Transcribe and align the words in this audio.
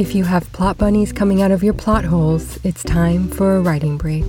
If 0.00 0.14
you 0.14 0.24
have 0.24 0.50
plot 0.52 0.78
bunnies 0.78 1.12
coming 1.12 1.42
out 1.42 1.50
of 1.50 1.62
your 1.62 1.74
plot 1.74 2.06
holes, 2.06 2.58
it's 2.64 2.82
time 2.82 3.28
for 3.28 3.56
a 3.56 3.60
writing 3.60 3.98
break. 3.98 4.24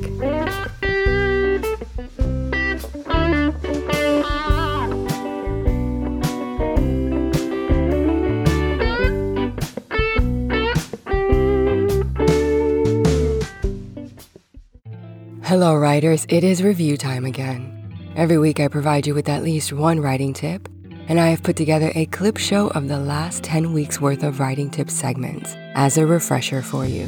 Hello, 15.45 15.73
writers. 15.73 16.25
It 16.27 16.43
is 16.43 16.61
review 16.61 16.97
time 16.97 17.23
again. 17.23 18.11
Every 18.17 18.37
week, 18.37 18.59
I 18.59 18.67
provide 18.67 19.07
you 19.07 19.13
with 19.13 19.29
at 19.29 19.41
least 19.41 19.71
one 19.71 20.01
writing 20.01 20.33
tip, 20.33 20.67
and 21.07 21.17
I 21.17 21.29
have 21.29 21.43
put 21.43 21.55
together 21.55 21.93
a 21.95 22.07
clip 22.07 22.35
show 22.35 22.67
of 22.71 22.89
the 22.89 22.99
last 22.99 23.41
10 23.43 23.71
weeks 23.71 24.01
worth 24.01 24.23
of 24.23 24.41
writing 24.41 24.69
tip 24.69 24.89
segments 24.89 25.55
as 25.75 25.97
a 25.97 26.05
refresher 26.05 26.61
for 26.61 26.85
you. 26.85 27.07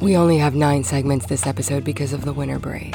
We 0.00 0.16
only 0.16 0.38
have 0.38 0.54
nine 0.54 0.84
segments 0.84 1.26
this 1.26 1.46
episode 1.46 1.84
because 1.84 2.12
of 2.12 2.24
the 2.24 2.32
winter 2.32 2.58
break. 2.58 2.94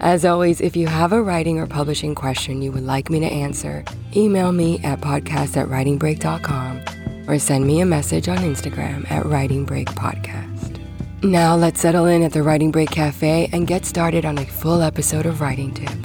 As 0.00 0.24
always, 0.24 0.60
if 0.60 0.76
you 0.76 0.86
have 0.86 1.12
a 1.12 1.22
writing 1.22 1.58
or 1.58 1.66
publishing 1.66 2.14
question 2.14 2.62
you 2.62 2.72
would 2.72 2.84
like 2.84 3.10
me 3.10 3.20
to 3.20 3.26
answer, 3.26 3.84
email 4.16 4.50
me 4.50 4.78
at 4.82 5.00
podcast 5.00 5.58
at 5.58 5.68
writingbreak.com 5.68 6.80
or 7.28 7.38
send 7.38 7.66
me 7.66 7.80
a 7.80 7.86
message 7.86 8.28
on 8.28 8.38
Instagram 8.38 9.08
at 9.10 9.24
writingbreakpodcast. 9.24 10.78
Now 11.22 11.54
let's 11.54 11.80
settle 11.80 12.06
in 12.06 12.22
at 12.22 12.32
the 12.32 12.42
Writing 12.42 12.70
Break 12.70 12.90
Cafe 12.90 13.50
and 13.52 13.66
get 13.66 13.84
started 13.84 14.24
on 14.24 14.38
a 14.38 14.46
full 14.46 14.80
episode 14.80 15.26
of 15.26 15.42
Writing 15.42 15.74
Tips. 15.74 15.99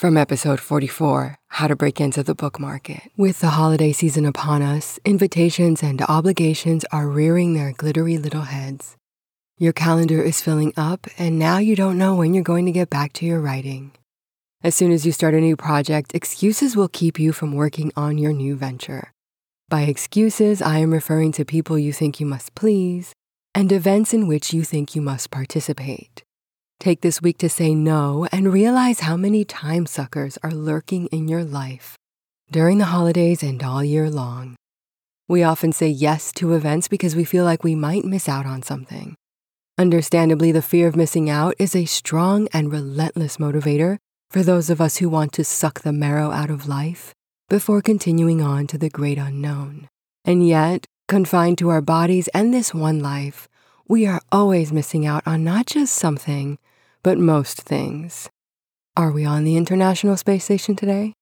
From 0.00 0.16
episode 0.16 0.60
44, 0.60 1.36
How 1.48 1.66
to 1.66 1.76
Break 1.76 2.00
Into 2.00 2.22
the 2.22 2.34
Book 2.34 2.58
Market. 2.58 3.02
With 3.18 3.40
the 3.40 3.50
holiday 3.50 3.92
season 3.92 4.24
upon 4.24 4.62
us, 4.62 4.98
invitations 5.04 5.82
and 5.82 6.00
obligations 6.00 6.86
are 6.90 7.06
rearing 7.06 7.52
their 7.52 7.72
glittery 7.72 8.16
little 8.16 8.48
heads. 8.48 8.96
Your 9.58 9.74
calendar 9.74 10.22
is 10.22 10.40
filling 10.40 10.72
up, 10.74 11.06
and 11.18 11.38
now 11.38 11.58
you 11.58 11.76
don't 11.76 11.98
know 11.98 12.14
when 12.14 12.32
you're 12.32 12.42
going 12.42 12.64
to 12.64 12.72
get 12.72 12.88
back 12.88 13.12
to 13.12 13.26
your 13.26 13.40
writing. 13.40 13.92
As 14.64 14.74
soon 14.74 14.90
as 14.90 15.04
you 15.04 15.12
start 15.12 15.34
a 15.34 15.38
new 15.38 15.54
project, 15.54 16.14
excuses 16.14 16.74
will 16.74 16.88
keep 16.88 17.20
you 17.20 17.30
from 17.30 17.52
working 17.52 17.92
on 17.94 18.16
your 18.16 18.32
new 18.32 18.56
venture. 18.56 19.12
By 19.68 19.82
excuses, 19.82 20.62
I 20.62 20.78
am 20.78 20.94
referring 20.94 21.32
to 21.32 21.44
people 21.44 21.78
you 21.78 21.92
think 21.92 22.18
you 22.18 22.24
must 22.24 22.54
please 22.54 23.12
and 23.54 23.70
events 23.70 24.14
in 24.14 24.26
which 24.26 24.54
you 24.54 24.64
think 24.64 24.94
you 24.94 25.02
must 25.02 25.30
participate. 25.30 26.24
Take 26.80 27.02
this 27.02 27.20
week 27.20 27.36
to 27.38 27.50
say 27.50 27.74
no 27.74 28.26
and 28.32 28.50
realize 28.50 29.00
how 29.00 29.14
many 29.14 29.44
time 29.44 29.84
suckers 29.84 30.38
are 30.42 30.50
lurking 30.50 31.08
in 31.08 31.28
your 31.28 31.44
life 31.44 31.98
during 32.50 32.78
the 32.78 32.86
holidays 32.86 33.42
and 33.42 33.62
all 33.62 33.84
year 33.84 34.08
long. 34.08 34.56
We 35.28 35.42
often 35.42 35.72
say 35.72 35.88
yes 35.88 36.32
to 36.36 36.54
events 36.54 36.88
because 36.88 37.14
we 37.14 37.24
feel 37.24 37.44
like 37.44 37.62
we 37.62 37.74
might 37.74 38.06
miss 38.06 38.30
out 38.30 38.46
on 38.46 38.62
something. 38.62 39.14
Understandably, 39.76 40.52
the 40.52 40.62
fear 40.62 40.88
of 40.88 40.96
missing 40.96 41.28
out 41.28 41.54
is 41.58 41.76
a 41.76 41.84
strong 41.84 42.48
and 42.50 42.72
relentless 42.72 43.36
motivator 43.36 43.98
for 44.30 44.42
those 44.42 44.70
of 44.70 44.80
us 44.80 44.96
who 44.96 45.10
want 45.10 45.34
to 45.34 45.44
suck 45.44 45.82
the 45.82 45.92
marrow 45.92 46.30
out 46.30 46.48
of 46.48 46.66
life 46.66 47.12
before 47.50 47.82
continuing 47.82 48.40
on 48.40 48.66
to 48.68 48.78
the 48.78 48.88
great 48.88 49.18
unknown. 49.18 49.86
And 50.24 50.48
yet, 50.48 50.86
confined 51.08 51.58
to 51.58 51.68
our 51.68 51.82
bodies 51.82 52.28
and 52.28 52.54
this 52.54 52.72
one 52.72 53.00
life, 53.00 53.48
we 53.86 54.06
are 54.06 54.22
always 54.32 54.72
missing 54.72 55.04
out 55.04 55.22
on 55.26 55.44
not 55.44 55.66
just 55.66 55.94
something, 55.94 56.56
but 57.02 57.18
most 57.18 57.62
things. 57.62 58.28
Are 58.96 59.10
we 59.10 59.24
on 59.24 59.44
the 59.44 59.56
International 59.56 60.16
Space 60.16 60.44
Station 60.44 60.76
today? 60.76 61.14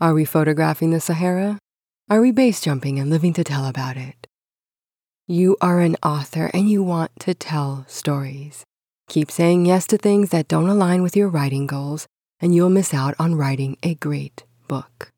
Are 0.00 0.14
we 0.14 0.24
photographing 0.24 0.90
the 0.90 1.00
Sahara? 1.00 1.58
Are 2.08 2.20
we 2.20 2.30
base 2.30 2.60
jumping 2.60 2.98
and 2.98 3.10
living 3.10 3.32
to 3.32 3.44
tell 3.44 3.66
about 3.66 3.96
it? 3.96 4.26
You 5.26 5.56
are 5.60 5.80
an 5.80 5.96
author 6.02 6.50
and 6.52 6.70
you 6.70 6.82
want 6.82 7.10
to 7.20 7.34
tell 7.34 7.84
stories. 7.88 8.64
Keep 9.08 9.30
saying 9.30 9.66
yes 9.66 9.86
to 9.88 9.98
things 9.98 10.30
that 10.30 10.48
don't 10.48 10.68
align 10.68 11.02
with 11.02 11.16
your 11.16 11.28
writing 11.28 11.66
goals, 11.66 12.06
and 12.40 12.54
you'll 12.54 12.70
miss 12.70 12.92
out 12.92 13.14
on 13.18 13.34
writing 13.34 13.76
a 13.82 13.94
great 13.94 14.44
book. 14.68 15.12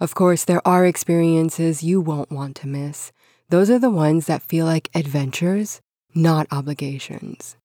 Of 0.00 0.14
course, 0.14 0.44
there 0.44 0.66
are 0.66 0.86
experiences 0.86 1.82
you 1.82 2.00
won't 2.00 2.30
want 2.30 2.56
to 2.56 2.68
miss. 2.68 3.12
Those 3.48 3.70
are 3.70 3.78
the 3.78 3.90
ones 3.90 4.26
that 4.26 4.42
feel 4.42 4.66
like 4.66 4.90
adventures, 4.94 5.80
not 6.14 6.46
obligations. 6.50 7.56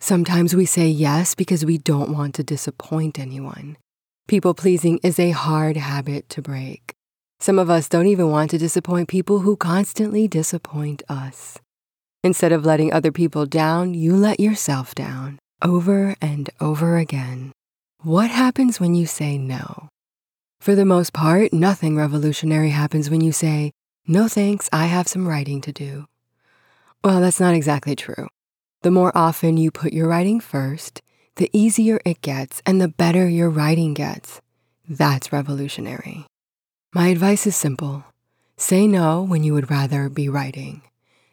Sometimes 0.00 0.54
we 0.54 0.64
say 0.64 0.88
yes 0.88 1.34
because 1.34 1.64
we 1.64 1.76
don't 1.76 2.12
want 2.12 2.34
to 2.36 2.44
disappoint 2.44 3.18
anyone. 3.18 3.76
People 4.28 4.54
pleasing 4.54 5.00
is 5.02 5.18
a 5.18 5.30
hard 5.30 5.76
habit 5.76 6.28
to 6.30 6.42
break. 6.42 6.94
Some 7.40 7.58
of 7.58 7.68
us 7.68 7.88
don't 7.88 8.06
even 8.06 8.30
want 8.30 8.50
to 8.50 8.58
disappoint 8.58 9.08
people 9.08 9.40
who 9.40 9.56
constantly 9.56 10.28
disappoint 10.28 11.02
us. 11.08 11.58
Instead 12.22 12.52
of 12.52 12.64
letting 12.64 12.92
other 12.92 13.12
people 13.12 13.46
down, 13.46 13.94
you 13.94 14.14
let 14.14 14.40
yourself 14.40 14.94
down 14.94 15.38
over 15.62 16.14
and 16.20 16.50
over 16.60 16.96
again. 16.96 17.52
What 18.02 18.30
happens 18.30 18.78
when 18.78 18.94
you 18.94 19.06
say 19.06 19.38
no? 19.38 19.88
For 20.60 20.74
the 20.74 20.84
most 20.84 21.12
part, 21.12 21.52
nothing 21.52 21.96
revolutionary 21.96 22.70
happens 22.70 23.10
when 23.10 23.20
you 23.20 23.32
say, 23.32 23.72
No 24.06 24.28
thanks, 24.28 24.68
I 24.72 24.86
have 24.86 25.08
some 25.08 25.26
writing 25.26 25.60
to 25.62 25.72
do. 25.72 26.06
Well, 27.02 27.20
that's 27.20 27.40
not 27.40 27.54
exactly 27.54 27.96
true. 27.96 28.28
The 28.82 28.92
more 28.92 29.10
often 29.16 29.56
you 29.56 29.72
put 29.72 29.92
your 29.92 30.06
writing 30.06 30.38
first, 30.38 31.02
the 31.34 31.50
easier 31.52 32.00
it 32.04 32.22
gets 32.22 32.62
and 32.64 32.80
the 32.80 32.86
better 32.86 33.28
your 33.28 33.50
writing 33.50 33.92
gets. 33.92 34.40
That's 34.88 35.32
revolutionary. 35.32 36.26
My 36.94 37.08
advice 37.08 37.46
is 37.46 37.56
simple 37.56 38.04
say 38.56 38.86
no 38.86 39.22
when 39.22 39.42
you 39.42 39.52
would 39.54 39.70
rather 39.70 40.08
be 40.08 40.28
writing. 40.28 40.82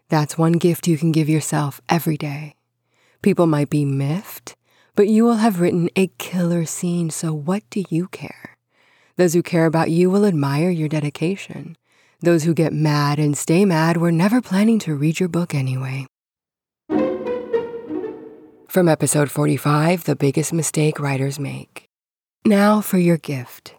That's 0.10 0.38
one 0.38 0.54
gift 0.54 0.88
you 0.88 0.98
can 0.98 1.12
give 1.12 1.30
yourself 1.30 1.82
every 1.88 2.18
day. 2.18 2.56
People 3.22 3.48
might 3.48 3.70
be 3.70 3.86
miffed, 3.86 4.56
but 4.96 5.08
you 5.08 5.24
will 5.24 5.36
have 5.36 5.60
written 5.60 5.90
a 5.96 6.08
killer 6.18 6.66
scene, 6.66 7.10
so 7.10 7.34
what 7.34 7.64
do 7.70 7.84
you 7.90 8.08
care? 8.08 8.58
Those 9.18 9.34
who 9.34 9.44
care 9.44 9.66
about 9.66 9.92
you 9.92 10.10
will 10.10 10.26
admire 10.26 10.70
your 10.70 10.90
dedication. 10.90 11.78
Those 12.22 12.44
who 12.44 12.54
get 12.54 12.74
mad 12.74 13.20
and 13.20 13.38
stay 13.38 13.66
mad 13.66 13.98
were 13.98 14.12
never 14.12 14.42
planning 14.42 14.80
to 14.80 14.96
read 14.96 15.20
your 15.20 15.30
book 15.30 15.54
anyway. 15.56 16.06
From 18.76 18.90
episode 18.90 19.32
45, 19.32 20.04
The 20.04 20.18
Biggest 20.18 20.52
Mistake 20.52 21.00
Writers 21.00 21.40
Make. 21.40 21.88
Now 22.44 22.82
for 22.82 22.98
your 22.98 23.16
gift 23.16 23.76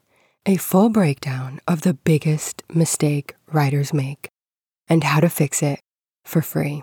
a 0.47 0.57
full 0.57 0.89
breakdown 0.89 1.60
of 1.69 1.83
the 1.83 1.93
biggest 1.93 2.63
mistake 2.72 3.34
writers 3.53 3.93
make 3.93 4.31
and 4.89 5.04
how 5.04 5.21
to 5.21 5.28
fix 5.28 5.63
it 5.63 5.81
for 6.25 6.41
free. 6.41 6.83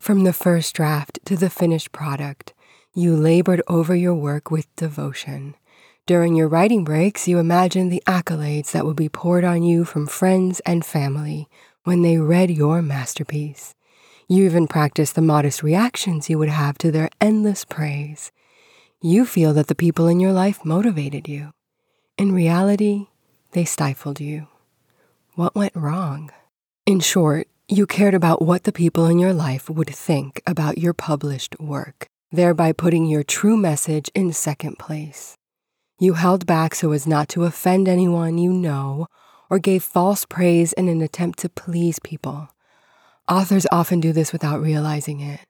From 0.00 0.24
the 0.24 0.32
first 0.32 0.74
draft 0.74 1.18
to 1.26 1.36
the 1.36 1.50
finished 1.50 1.92
product, 1.92 2.54
you 2.94 3.14
labored 3.14 3.60
over 3.68 3.94
your 3.94 4.14
work 4.14 4.50
with 4.50 4.74
devotion. 4.74 5.56
During 6.06 6.34
your 6.34 6.48
writing 6.48 6.82
breaks, 6.82 7.28
you 7.28 7.38
imagined 7.38 7.92
the 7.92 8.02
accolades 8.06 8.72
that 8.72 8.86
would 8.86 8.96
be 8.96 9.10
poured 9.10 9.44
on 9.44 9.64
you 9.64 9.84
from 9.84 10.06
friends 10.06 10.60
and 10.60 10.82
family 10.82 11.46
when 11.82 12.00
they 12.00 12.16
read 12.16 12.50
your 12.50 12.80
masterpiece. 12.80 13.74
You 14.26 14.44
even 14.44 14.66
practice 14.66 15.12
the 15.12 15.20
modest 15.20 15.62
reactions 15.62 16.30
you 16.30 16.38
would 16.38 16.48
have 16.48 16.78
to 16.78 16.90
their 16.90 17.10
endless 17.20 17.64
praise. 17.64 18.32
You 19.02 19.26
feel 19.26 19.52
that 19.52 19.66
the 19.66 19.74
people 19.74 20.08
in 20.08 20.18
your 20.18 20.32
life 20.32 20.64
motivated 20.64 21.28
you. 21.28 21.52
In 22.16 22.32
reality, 22.32 23.08
they 23.52 23.66
stifled 23.66 24.20
you. 24.20 24.48
What 25.34 25.54
went 25.54 25.76
wrong? 25.76 26.30
In 26.86 27.00
short, 27.00 27.48
you 27.68 27.86
cared 27.86 28.14
about 28.14 28.40
what 28.40 28.64
the 28.64 28.72
people 28.72 29.06
in 29.06 29.18
your 29.18 29.34
life 29.34 29.68
would 29.68 29.90
think 29.90 30.40
about 30.46 30.78
your 30.78 30.94
published 30.94 31.60
work, 31.60 32.06
thereby 32.32 32.72
putting 32.72 33.04
your 33.04 33.24
true 33.24 33.58
message 33.58 34.10
in 34.14 34.32
second 34.32 34.78
place. 34.78 35.36
You 35.98 36.14
held 36.14 36.46
back 36.46 36.74
so 36.74 36.92
as 36.92 37.06
not 37.06 37.28
to 37.30 37.44
offend 37.44 37.88
anyone 37.88 38.38
you 38.38 38.52
know 38.52 39.06
or 39.50 39.58
gave 39.58 39.82
false 39.82 40.24
praise 40.24 40.72
in 40.72 40.88
an 40.88 41.02
attempt 41.02 41.38
to 41.40 41.48
please 41.48 41.98
people. 41.98 42.48
Authors 43.28 43.66
often 43.72 44.00
do 44.00 44.12
this 44.12 44.32
without 44.32 44.60
realizing 44.60 45.20
it. 45.20 45.40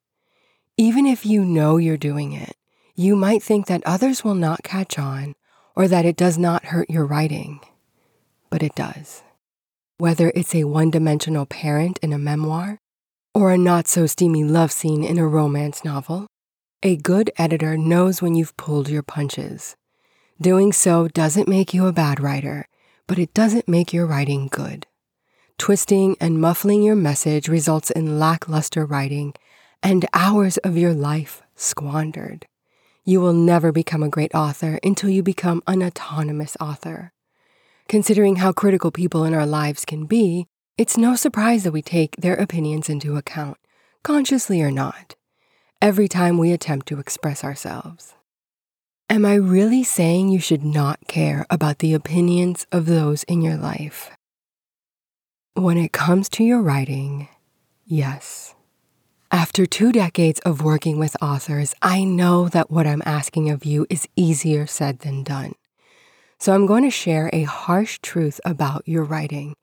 Even 0.76 1.06
if 1.06 1.26
you 1.26 1.44
know 1.44 1.76
you're 1.76 1.96
doing 1.96 2.32
it, 2.32 2.56
you 2.94 3.16
might 3.16 3.42
think 3.42 3.66
that 3.66 3.82
others 3.84 4.22
will 4.22 4.36
not 4.36 4.62
catch 4.62 4.96
on 4.96 5.34
or 5.74 5.88
that 5.88 6.04
it 6.04 6.16
does 6.16 6.38
not 6.38 6.66
hurt 6.66 6.88
your 6.88 7.04
writing. 7.04 7.58
But 8.48 8.62
it 8.62 8.76
does. 8.76 9.22
Whether 9.98 10.30
it's 10.36 10.54
a 10.54 10.64
one 10.64 10.90
dimensional 10.90 11.46
parent 11.46 11.98
in 12.00 12.12
a 12.12 12.18
memoir 12.18 12.78
or 13.34 13.50
a 13.50 13.58
not 13.58 13.88
so 13.88 14.06
steamy 14.06 14.44
love 14.44 14.70
scene 14.70 15.02
in 15.02 15.18
a 15.18 15.26
romance 15.26 15.84
novel, 15.84 16.28
a 16.84 16.96
good 16.96 17.32
editor 17.36 17.76
knows 17.76 18.22
when 18.22 18.36
you've 18.36 18.56
pulled 18.56 18.88
your 18.88 19.02
punches. 19.02 19.74
Doing 20.40 20.72
so 20.72 21.08
doesn't 21.08 21.48
make 21.48 21.74
you 21.74 21.86
a 21.86 21.92
bad 21.92 22.20
writer, 22.20 22.68
but 23.08 23.18
it 23.18 23.34
doesn't 23.34 23.68
make 23.68 23.92
your 23.92 24.06
writing 24.06 24.46
good. 24.48 24.86
Twisting 25.58 26.16
and 26.20 26.40
muffling 26.40 26.82
your 26.82 26.96
message 26.96 27.48
results 27.48 27.90
in 27.90 28.18
lackluster 28.18 28.84
writing 28.84 29.34
and 29.82 30.04
hours 30.12 30.56
of 30.58 30.76
your 30.76 30.92
life 30.92 31.42
squandered. 31.54 32.46
You 33.04 33.20
will 33.20 33.32
never 33.32 33.70
become 33.70 34.02
a 34.02 34.08
great 34.08 34.34
author 34.34 34.78
until 34.82 35.10
you 35.10 35.22
become 35.22 35.62
an 35.66 35.82
autonomous 35.82 36.56
author. 36.60 37.12
Considering 37.88 38.36
how 38.36 38.52
critical 38.52 38.90
people 38.90 39.24
in 39.24 39.34
our 39.34 39.46
lives 39.46 39.84
can 39.84 40.06
be, 40.06 40.46
it's 40.76 40.96
no 40.96 41.14
surprise 41.14 41.62
that 41.62 41.72
we 41.72 41.82
take 41.82 42.16
their 42.16 42.34
opinions 42.34 42.88
into 42.88 43.16
account, 43.16 43.58
consciously 44.02 44.60
or 44.60 44.70
not, 44.70 45.14
every 45.80 46.08
time 46.08 46.36
we 46.36 46.50
attempt 46.50 46.88
to 46.88 46.98
express 46.98 47.44
ourselves. 47.44 48.14
Am 49.08 49.24
I 49.24 49.34
really 49.34 49.84
saying 49.84 50.30
you 50.30 50.40
should 50.40 50.64
not 50.64 51.06
care 51.06 51.46
about 51.48 51.78
the 51.78 51.94
opinions 51.94 52.66
of 52.72 52.86
those 52.86 53.22
in 53.24 53.42
your 53.42 53.56
life? 53.56 54.10
When 55.56 55.76
it 55.76 55.92
comes 55.92 56.28
to 56.30 56.42
your 56.42 56.60
writing, 56.60 57.28
yes. 57.86 58.56
After 59.30 59.66
two 59.66 59.92
decades 59.92 60.40
of 60.40 60.64
working 60.64 60.98
with 60.98 61.16
authors, 61.22 61.76
I 61.80 62.02
know 62.02 62.48
that 62.48 62.72
what 62.72 62.88
I'm 62.88 63.04
asking 63.06 63.50
of 63.50 63.64
you 63.64 63.86
is 63.88 64.08
easier 64.16 64.66
said 64.66 64.98
than 64.98 65.22
done. 65.22 65.54
So 66.40 66.52
I'm 66.52 66.66
going 66.66 66.82
to 66.82 66.90
share 66.90 67.30
a 67.32 67.44
harsh 67.44 68.00
truth 68.02 68.40
about 68.44 68.82
your 68.84 69.04
writing 69.04 69.54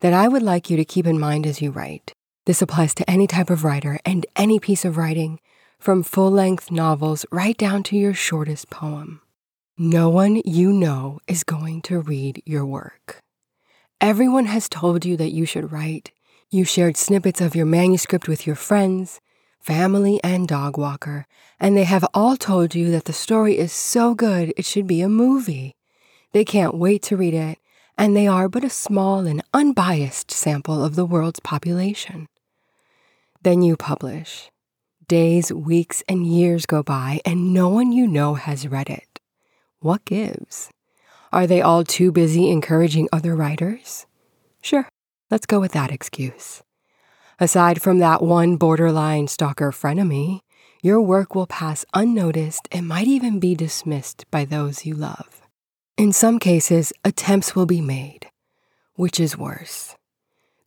that 0.00 0.12
I 0.12 0.28
would 0.28 0.42
like 0.42 0.68
you 0.68 0.76
to 0.76 0.84
keep 0.84 1.06
in 1.06 1.18
mind 1.18 1.46
as 1.46 1.62
you 1.62 1.70
write. 1.70 2.12
This 2.44 2.60
applies 2.60 2.94
to 2.96 3.10
any 3.10 3.26
type 3.26 3.48
of 3.48 3.64
writer 3.64 3.98
and 4.04 4.26
any 4.36 4.58
piece 4.60 4.84
of 4.84 4.98
writing, 4.98 5.40
from 5.78 6.02
full 6.02 6.30
length 6.30 6.70
novels 6.70 7.24
right 7.32 7.56
down 7.56 7.84
to 7.84 7.96
your 7.96 8.12
shortest 8.12 8.68
poem. 8.68 9.22
No 9.78 10.10
one 10.10 10.42
you 10.44 10.74
know 10.74 11.20
is 11.26 11.42
going 11.42 11.80
to 11.82 12.00
read 12.00 12.42
your 12.44 12.66
work. 12.66 13.22
Everyone 14.00 14.46
has 14.46 14.68
told 14.68 15.04
you 15.04 15.16
that 15.16 15.32
you 15.32 15.44
should 15.44 15.72
write. 15.72 16.12
You 16.50 16.64
shared 16.64 16.96
snippets 16.96 17.40
of 17.40 17.56
your 17.56 17.66
manuscript 17.66 18.28
with 18.28 18.46
your 18.46 18.54
friends, 18.54 19.20
family, 19.60 20.20
and 20.22 20.46
dog 20.46 20.78
walker, 20.78 21.26
and 21.58 21.76
they 21.76 21.82
have 21.82 22.06
all 22.14 22.36
told 22.36 22.76
you 22.76 22.92
that 22.92 23.06
the 23.06 23.12
story 23.12 23.58
is 23.58 23.72
so 23.72 24.14
good 24.14 24.54
it 24.56 24.64
should 24.64 24.86
be 24.86 25.00
a 25.00 25.08
movie. 25.08 25.74
They 26.30 26.44
can't 26.44 26.78
wait 26.78 27.02
to 27.04 27.16
read 27.16 27.34
it, 27.34 27.58
and 27.96 28.16
they 28.16 28.28
are 28.28 28.48
but 28.48 28.62
a 28.62 28.70
small 28.70 29.26
and 29.26 29.42
unbiased 29.52 30.30
sample 30.30 30.84
of 30.84 30.94
the 30.94 31.04
world's 31.04 31.40
population. 31.40 32.28
Then 33.42 33.62
you 33.62 33.76
publish. 33.76 34.48
Days, 35.08 35.52
weeks, 35.52 36.04
and 36.08 36.24
years 36.24 36.66
go 36.66 36.84
by, 36.84 37.20
and 37.24 37.52
no 37.52 37.68
one 37.68 37.90
you 37.90 38.06
know 38.06 38.34
has 38.34 38.68
read 38.68 38.90
it. 38.90 39.18
What 39.80 40.04
gives? 40.04 40.70
Are 41.32 41.46
they 41.46 41.60
all 41.60 41.84
too 41.84 42.10
busy 42.10 42.50
encouraging 42.50 43.08
other 43.12 43.36
writers? 43.36 44.06
Sure, 44.62 44.88
let's 45.30 45.46
go 45.46 45.60
with 45.60 45.72
that 45.72 45.90
excuse. 45.90 46.62
Aside 47.38 47.82
from 47.82 47.98
that 47.98 48.22
one 48.22 48.56
borderline 48.56 49.28
stalker 49.28 49.70
frenemy, 49.70 50.40
your 50.82 51.00
work 51.00 51.34
will 51.34 51.46
pass 51.46 51.84
unnoticed 51.92 52.66
and 52.72 52.88
might 52.88 53.08
even 53.08 53.40
be 53.40 53.54
dismissed 53.54 54.24
by 54.30 54.44
those 54.44 54.86
you 54.86 54.94
love. 54.94 55.42
In 55.96 56.12
some 56.12 56.38
cases, 56.38 56.92
attempts 57.04 57.54
will 57.54 57.66
be 57.66 57.80
made, 57.80 58.28
which 58.94 59.20
is 59.20 59.36
worse. 59.36 59.96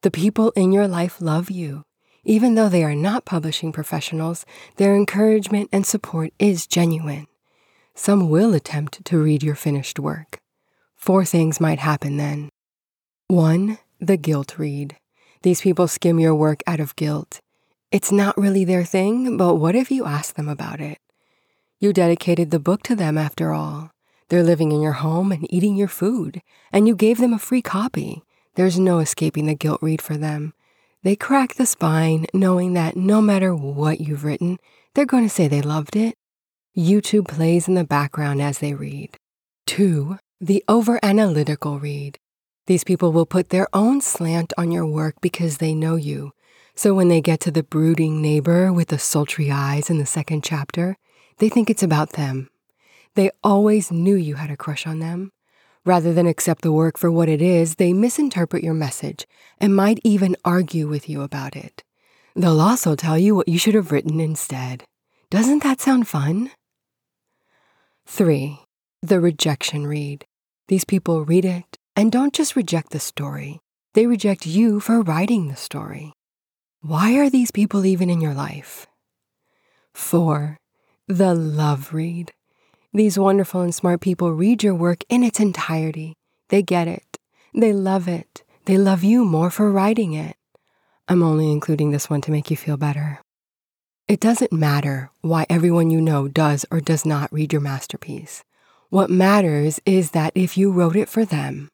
The 0.01 0.11
people 0.11 0.51
in 0.51 0.71
your 0.71 0.87
life 0.87 1.21
love 1.21 1.49
you. 1.49 1.83
Even 2.23 2.55
though 2.55 2.69
they 2.69 2.83
are 2.83 2.95
not 2.95 3.25
publishing 3.25 3.71
professionals, 3.71 4.45
their 4.75 4.95
encouragement 4.95 5.69
and 5.71 5.85
support 5.85 6.33
is 6.37 6.67
genuine. 6.67 7.27
Some 7.95 8.29
will 8.29 8.53
attempt 8.53 9.03
to 9.05 9.17
read 9.17 9.41
your 9.41 9.55
finished 9.55 9.97
work. 9.97 10.40
Four 11.01 11.25
things 11.25 11.59
might 11.59 11.79
happen 11.79 12.17
then. 12.17 12.49
One, 13.27 13.79
the 13.99 14.17
guilt 14.17 14.59
read. 14.59 14.97
These 15.41 15.61
people 15.61 15.87
skim 15.87 16.19
your 16.19 16.35
work 16.35 16.61
out 16.67 16.79
of 16.79 16.95
guilt. 16.95 17.39
It's 17.91 18.11
not 18.11 18.37
really 18.37 18.63
their 18.63 18.83
thing, 18.83 19.35
but 19.35 19.55
what 19.55 19.73
if 19.73 19.89
you 19.89 20.05
ask 20.05 20.35
them 20.35 20.47
about 20.47 20.79
it? 20.79 20.99
You 21.79 21.91
dedicated 21.91 22.51
the 22.51 22.59
book 22.59 22.83
to 22.83 22.95
them 22.95 23.17
after 23.17 23.51
all. 23.51 23.89
They're 24.29 24.43
living 24.43 24.71
in 24.71 24.79
your 24.79 24.91
home 24.91 25.31
and 25.31 25.51
eating 25.51 25.75
your 25.75 25.87
food, 25.87 26.43
and 26.71 26.87
you 26.87 26.95
gave 26.95 27.17
them 27.17 27.33
a 27.33 27.39
free 27.39 27.63
copy. 27.63 28.21
There's 28.53 28.77
no 28.77 28.99
escaping 28.99 29.47
the 29.47 29.55
guilt 29.55 29.79
read 29.81 30.03
for 30.03 30.17
them. 30.17 30.53
They 31.01 31.15
crack 31.15 31.55
the 31.55 31.65
spine 31.65 32.27
knowing 32.31 32.73
that 32.73 32.95
no 32.95 33.23
matter 33.23 33.55
what 33.55 34.01
you've 34.01 34.23
written, 34.23 34.59
they're 34.93 35.07
going 35.07 35.23
to 35.23 35.29
say 35.33 35.47
they 35.47 35.63
loved 35.63 35.95
it. 35.95 36.13
YouTube 36.77 37.27
plays 37.27 37.67
in 37.67 37.73
the 37.73 37.83
background 37.83 38.39
as 38.39 38.59
they 38.59 38.75
read. 38.75 39.17
Two, 39.65 40.19
the 40.43 40.63
over 40.67 40.99
analytical 41.03 41.77
read. 41.77 42.17
These 42.65 42.83
people 42.83 43.11
will 43.11 43.27
put 43.27 43.49
their 43.49 43.67
own 43.73 44.01
slant 44.01 44.53
on 44.57 44.71
your 44.71 44.87
work 44.87 45.21
because 45.21 45.57
they 45.57 45.75
know 45.75 45.95
you. 45.95 46.31
So 46.73 46.95
when 46.95 47.09
they 47.09 47.21
get 47.21 47.39
to 47.41 47.51
the 47.51 47.61
brooding 47.61 48.23
neighbor 48.23 48.73
with 48.73 48.87
the 48.87 48.97
sultry 48.97 49.51
eyes 49.51 49.91
in 49.91 49.99
the 49.99 50.05
second 50.07 50.43
chapter, 50.43 50.97
they 51.37 51.47
think 51.47 51.69
it's 51.69 51.83
about 51.83 52.13
them. 52.13 52.49
They 53.13 53.29
always 53.43 53.91
knew 53.91 54.15
you 54.15 54.35
had 54.35 54.49
a 54.49 54.57
crush 54.57 54.87
on 54.87 54.97
them. 54.97 55.31
Rather 55.85 56.11
than 56.11 56.25
accept 56.25 56.63
the 56.63 56.71
work 56.71 56.97
for 56.97 57.11
what 57.11 57.29
it 57.29 57.41
is, 57.41 57.75
they 57.75 57.93
misinterpret 57.93 58.63
your 58.63 58.73
message 58.73 59.27
and 59.59 59.75
might 59.75 59.99
even 60.03 60.35
argue 60.43 60.87
with 60.87 61.07
you 61.07 61.21
about 61.21 61.55
it. 61.55 61.83
They'll 62.35 62.61
also 62.61 62.95
tell 62.95 63.17
you 63.17 63.35
what 63.35 63.47
you 63.47 63.59
should 63.59 63.75
have 63.75 63.91
written 63.91 64.19
instead. 64.19 64.85
Doesn't 65.29 65.61
that 65.61 65.81
sound 65.81 66.07
fun? 66.07 66.49
3. 68.07 68.59
The 69.03 69.19
rejection 69.19 69.85
read. 69.85 70.25
These 70.71 70.85
people 70.85 71.25
read 71.25 71.43
it 71.43 71.77
and 71.97 72.13
don't 72.13 72.33
just 72.33 72.55
reject 72.55 72.91
the 72.91 72.99
story, 73.01 73.59
they 73.93 74.07
reject 74.07 74.45
you 74.45 74.79
for 74.79 75.01
writing 75.01 75.49
the 75.49 75.57
story. 75.57 76.13
Why 76.79 77.17
are 77.17 77.29
these 77.29 77.51
people 77.51 77.85
even 77.85 78.09
in 78.09 78.21
your 78.21 78.33
life? 78.33 78.87
4. 79.93 80.55
The 81.09 81.33
love 81.35 81.93
read. 81.93 82.31
These 82.93 83.19
wonderful 83.19 83.59
and 83.59 83.75
smart 83.75 83.99
people 83.99 84.31
read 84.31 84.63
your 84.63 84.73
work 84.73 85.03
in 85.09 85.25
its 85.25 85.41
entirety. 85.41 86.13
They 86.47 86.61
get 86.61 86.87
it. 86.87 87.17
They 87.53 87.73
love 87.73 88.07
it. 88.07 88.43
They 88.63 88.77
love 88.77 89.03
you 89.03 89.25
more 89.25 89.49
for 89.49 89.69
writing 89.69 90.13
it. 90.13 90.37
I'm 91.05 91.21
only 91.21 91.51
including 91.51 91.91
this 91.91 92.09
one 92.09 92.21
to 92.21 92.31
make 92.31 92.49
you 92.49 92.55
feel 92.55 92.77
better. 92.77 93.19
It 94.07 94.21
doesn't 94.21 94.53
matter 94.53 95.11
why 95.19 95.45
everyone 95.49 95.91
you 95.91 95.99
know 95.99 96.29
does 96.29 96.65
or 96.71 96.79
does 96.79 97.05
not 97.05 97.33
read 97.33 97.51
your 97.51 97.61
masterpiece. 97.61 98.45
What 98.91 99.09
matters 99.09 99.79
is 99.85 100.11
that 100.11 100.33
if 100.35 100.57
you 100.57 100.69
wrote 100.69 100.97
it 100.97 101.07
for 101.07 101.23
them, 101.23 101.69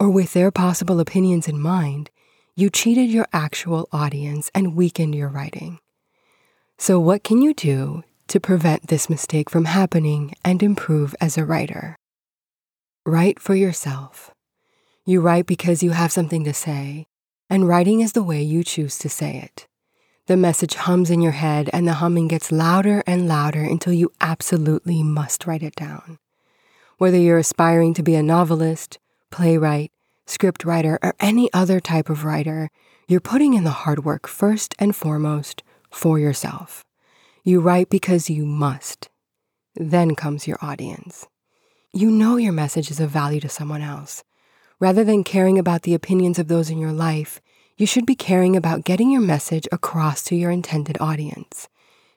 or 0.00 0.08
with 0.08 0.32
their 0.32 0.50
possible 0.50 0.98
opinions 0.98 1.46
in 1.46 1.60
mind, 1.60 2.10
you 2.56 2.70
cheated 2.70 3.10
your 3.10 3.26
actual 3.34 3.86
audience 3.92 4.50
and 4.54 4.74
weakened 4.74 5.14
your 5.14 5.28
writing. 5.28 5.78
So, 6.78 6.98
what 6.98 7.22
can 7.22 7.42
you 7.42 7.52
do 7.52 8.02
to 8.28 8.40
prevent 8.40 8.86
this 8.86 9.10
mistake 9.10 9.50
from 9.50 9.66
happening 9.66 10.32
and 10.42 10.62
improve 10.62 11.14
as 11.20 11.36
a 11.36 11.44
writer? 11.44 11.96
Write 13.04 13.38
for 13.38 13.54
yourself. 13.54 14.30
You 15.04 15.20
write 15.20 15.44
because 15.44 15.82
you 15.82 15.90
have 15.90 16.12
something 16.12 16.44
to 16.44 16.54
say, 16.54 17.04
and 17.50 17.68
writing 17.68 18.00
is 18.00 18.12
the 18.12 18.22
way 18.22 18.40
you 18.40 18.64
choose 18.64 18.96
to 19.00 19.10
say 19.10 19.36
it. 19.36 19.66
The 20.28 20.38
message 20.38 20.76
hums 20.76 21.10
in 21.10 21.20
your 21.20 21.32
head, 21.32 21.68
and 21.74 21.86
the 21.86 22.00
humming 22.00 22.26
gets 22.26 22.50
louder 22.50 23.02
and 23.06 23.28
louder 23.28 23.60
until 23.60 23.92
you 23.92 24.12
absolutely 24.22 25.02
must 25.02 25.46
write 25.46 25.62
it 25.62 25.74
down. 25.76 26.16
Whether 26.98 27.18
you're 27.18 27.38
aspiring 27.38 27.92
to 27.94 28.02
be 28.02 28.14
a 28.14 28.22
novelist, 28.22 28.98
playwright, 29.30 29.90
scriptwriter, 30.26 30.98
or 31.02 31.14
any 31.18 31.52
other 31.52 31.80
type 31.80 32.08
of 32.08 32.24
writer, 32.24 32.70
you're 33.08 33.20
putting 33.20 33.54
in 33.54 33.64
the 33.64 33.70
hard 33.70 34.04
work 34.04 34.28
first 34.28 34.74
and 34.78 34.94
foremost 34.94 35.62
for 35.90 36.18
yourself. 36.18 36.84
You 37.42 37.60
write 37.60 37.90
because 37.90 38.30
you 38.30 38.46
must. 38.46 39.10
Then 39.74 40.14
comes 40.14 40.46
your 40.46 40.58
audience. 40.62 41.26
You 41.92 42.10
know 42.10 42.36
your 42.36 42.52
message 42.52 42.90
is 42.90 43.00
of 43.00 43.10
value 43.10 43.40
to 43.40 43.48
someone 43.48 43.82
else. 43.82 44.22
Rather 44.80 45.04
than 45.04 45.24
caring 45.24 45.58
about 45.58 45.82
the 45.82 45.94
opinions 45.94 46.38
of 46.38 46.48
those 46.48 46.70
in 46.70 46.78
your 46.78 46.92
life, 46.92 47.40
you 47.76 47.86
should 47.86 48.06
be 48.06 48.14
caring 48.14 48.54
about 48.54 48.84
getting 48.84 49.10
your 49.10 49.20
message 49.20 49.66
across 49.72 50.22
to 50.24 50.36
your 50.36 50.50
intended 50.50 50.96
audience. 51.00 51.68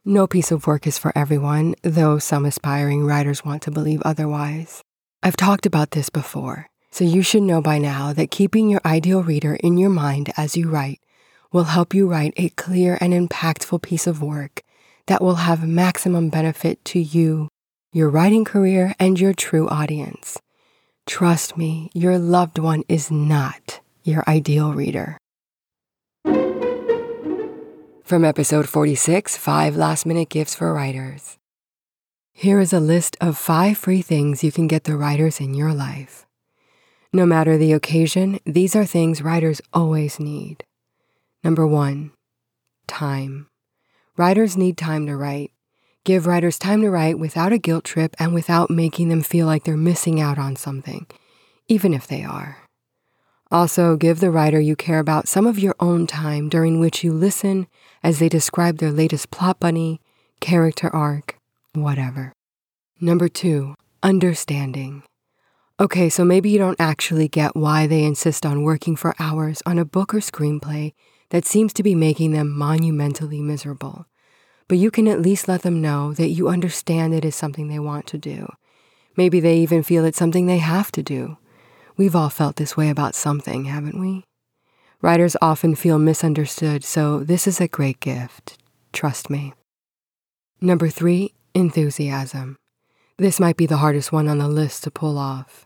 No 0.09 0.25
piece 0.25 0.53
of 0.53 0.67
work 0.67 0.87
is 0.87 0.97
for 0.97 1.11
everyone, 1.17 1.75
though 1.81 2.17
some 2.17 2.45
aspiring 2.45 3.03
writers 3.03 3.43
want 3.43 3.61
to 3.63 3.71
believe 3.71 4.01
otherwise. 4.03 4.81
I've 5.21 5.35
talked 5.35 5.65
about 5.65 5.91
this 5.91 6.09
before, 6.09 6.69
so 6.89 7.03
you 7.03 7.21
should 7.21 7.43
know 7.43 7.61
by 7.61 7.77
now 7.77 8.13
that 8.13 8.31
keeping 8.31 8.69
your 8.69 8.79
ideal 8.85 9.21
reader 9.21 9.55
in 9.55 9.77
your 9.77 9.89
mind 9.89 10.31
as 10.37 10.55
you 10.55 10.69
write 10.69 11.01
will 11.51 11.65
help 11.65 11.93
you 11.93 12.07
write 12.07 12.33
a 12.37 12.47
clear 12.51 12.97
and 13.01 13.11
impactful 13.11 13.81
piece 13.81 14.07
of 14.07 14.21
work 14.21 14.61
that 15.07 15.21
will 15.21 15.43
have 15.43 15.67
maximum 15.67 16.29
benefit 16.29 16.85
to 16.85 17.01
you, 17.01 17.49
your 17.91 18.07
writing 18.07 18.45
career, 18.45 18.95
and 19.01 19.19
your 19.19 19.33
true 19.33 19.67
audience. 19.67 20.39
Trust 21.05 21.57
me, 21.57 21.91
your 21.93 22.17
loved 22.17 22.59
one 22.59 22.85
is 22.87 23.11
not 23.11 23.81
your 24.05 24.23
ideal 24.25 24.71
reader. 24.71 25.17
From 28.07 28.23
episode 28.23 28.69
46 28.69 29.35
Five 29.35 29.75
Last 29.75 30.05
Minute 30.05 30.29
Gifts 30.29 30.55
for 30.55 30.73
Writers. 30.73 31.37
Here 32.31 32.61
is 32.61 32.71
a 32.71 32.79
list 32.79 33.17
of 33.19 33.37
five 33.37 33.77
free 33.77 34.01
things 34.01 34.45
you 34.45 34.49
can 34.53 34.65
get 34.65 34.85
the 34.85 34.95
writers 34.95 35.41
in 35.41 35.53
your 35.53 35.73
life. 35.73 36.25
No 37.11 37.25
matter 37.25 37.57
the 37.57 37.73
occasion, 37.73 38.39
these 38.45 38.77
are 38.77 38.85
things 38.85 39.21
writers 39.21 39.59
always 39.73 40.21
need. 40.21 40.63
Number 41.43 41.67
one, 41.67 42.13
time. 42.87 43.49
Writers 44.15 44.55
need 44.55 44.77
time 44.77 45.05
to 45.07 45.17
write. 45.17 45.51
Give 46.05 46.27
writers 46.27 46.57
time 46.57 46.79
to 46.83 46.89
write 46.89 47.19
without 47.19 47.51
a 47.51 47.57
guilt 47.57 47.83
trip 47.83 48.15
and 48.19 48.33
without 48.33 48.69
making 48.69 49.09
them 49.09 49.21
feel 49.21 49.47
like 49.47 49.65
they're 49.65 49.75
missing 49.75 50.21
out 50.21 50.37
on 50.37 50.55
something, 50.55 51.07
even 51.67 51.93
if 51.93 52.07
they 52.07 52.23
are. 52.23 52.66
Also, 53.51 53.95
give 53.95 54.19
the 54.19 54.31
writer 54.31 54.59
you 54.59 54.75
care 54.75 54.99
about 54.99 55.27
some 55.27 55.47
of 55.47 55.59
your 55.59 55.75
own 55.79 56.05
time 56.05 56.49
during 56.49 56.79
which 56.79 57.03
you 57.03 57.13
listen 57.13 57.67
as 58.03 58.19
they 58.19 58.29
describe 58.29 58.77
their 58.77 58.91
latest 58.91 59.31
plot 59.31 59.59
bunny, 59.59 60.01
character 60.39 60.93
arc, 60.93 61.39
whatever. 61.73 62.33
Number 62.99 63.29
two, 63.29 63.75
understanding. 64.03 65.03
Okay, 65.79 66.09
so 66.09 66.25
maybe 66.25 66.49
you 66.49 66.57
don't 66.57 66.79
actually 66.79 67.27
get 67.27 67.55
why 67.55 67.87
they 67.87 68.03
insist 68.03 68.45
on 68.45 68.63
working 68.63 68.95
for 68.95 69.15
hours 69.19 69.61
on 69.65 69.77
a 69.77 69.85
book 69.85 70.13
or 70.13 70.19
screenplay 70.19 70.93
that 71.29 71.45
seems 71.45 71.71
to 71.73 71.83
be 71.83 71.95
making 71.95 72.31
them 72.31 72.49
monumentally 72.49 73.41
miserable 73.41 74.07
but 74.67 74.77
you 74.77 74.91
can 74.91 75.07
at 75.07 75.21
least 75.21 75.47
let 75.47 75.61
them 75.61 75.81
know 75.81 76.13
that 76.13 76.29
you 76.29 76.49
understand 76.49 77.13
it 77.13 77.25
is 77.25 77.35
something 77.35 77.67
they 77.67 77.79
want 77.79 78.05
to 78.07 78.17
do. 78.17 78.47
Maybe 79.15 79.39
they 79.39 79.57
even 79.59 79.83
feel 79.83 80.05
it's 80.05 80.17
something 80.17 80.45
they 80.45 80.57
have 80.57 80.91
to 80.91 81.03
do. 81.03 81.37
We've 81.97 82.15
all 82.15 82.29
felt 82.29 82.55
this 82.55 82.77
way 82.77 82.89
about 82.89 83.15
something, 83.15 83.65
haven't 83.65 83.99
we? 83.99 84.23
Writers 85.01 85.35
often 85.41 85.75
feel 85.75 85.99
misunderstood, 85.99 86.83
so 86.83 87.19
this 87.19 87.47
is 87.47 87.59
a 87.59 87.67
great 87.67 87.99
gift. 87.99 88.57
Trust 88.93 89.29
me. 89.29 89.53
Number 90.61 90.89
three, 90.89 91.33
enthusiasm. 91.53 92.57
This 93.17 93.39
might 93.39 93.57
be 93.57 93.65
the 93.65 93.77
hardest 93.77 94.11
one 94.11 94.27
on 94.27 94.37
the 94.37 94.47
list 94.47 94.83
to 94.83 94.91
pull 94.91 95.17
off. 95.17 95.65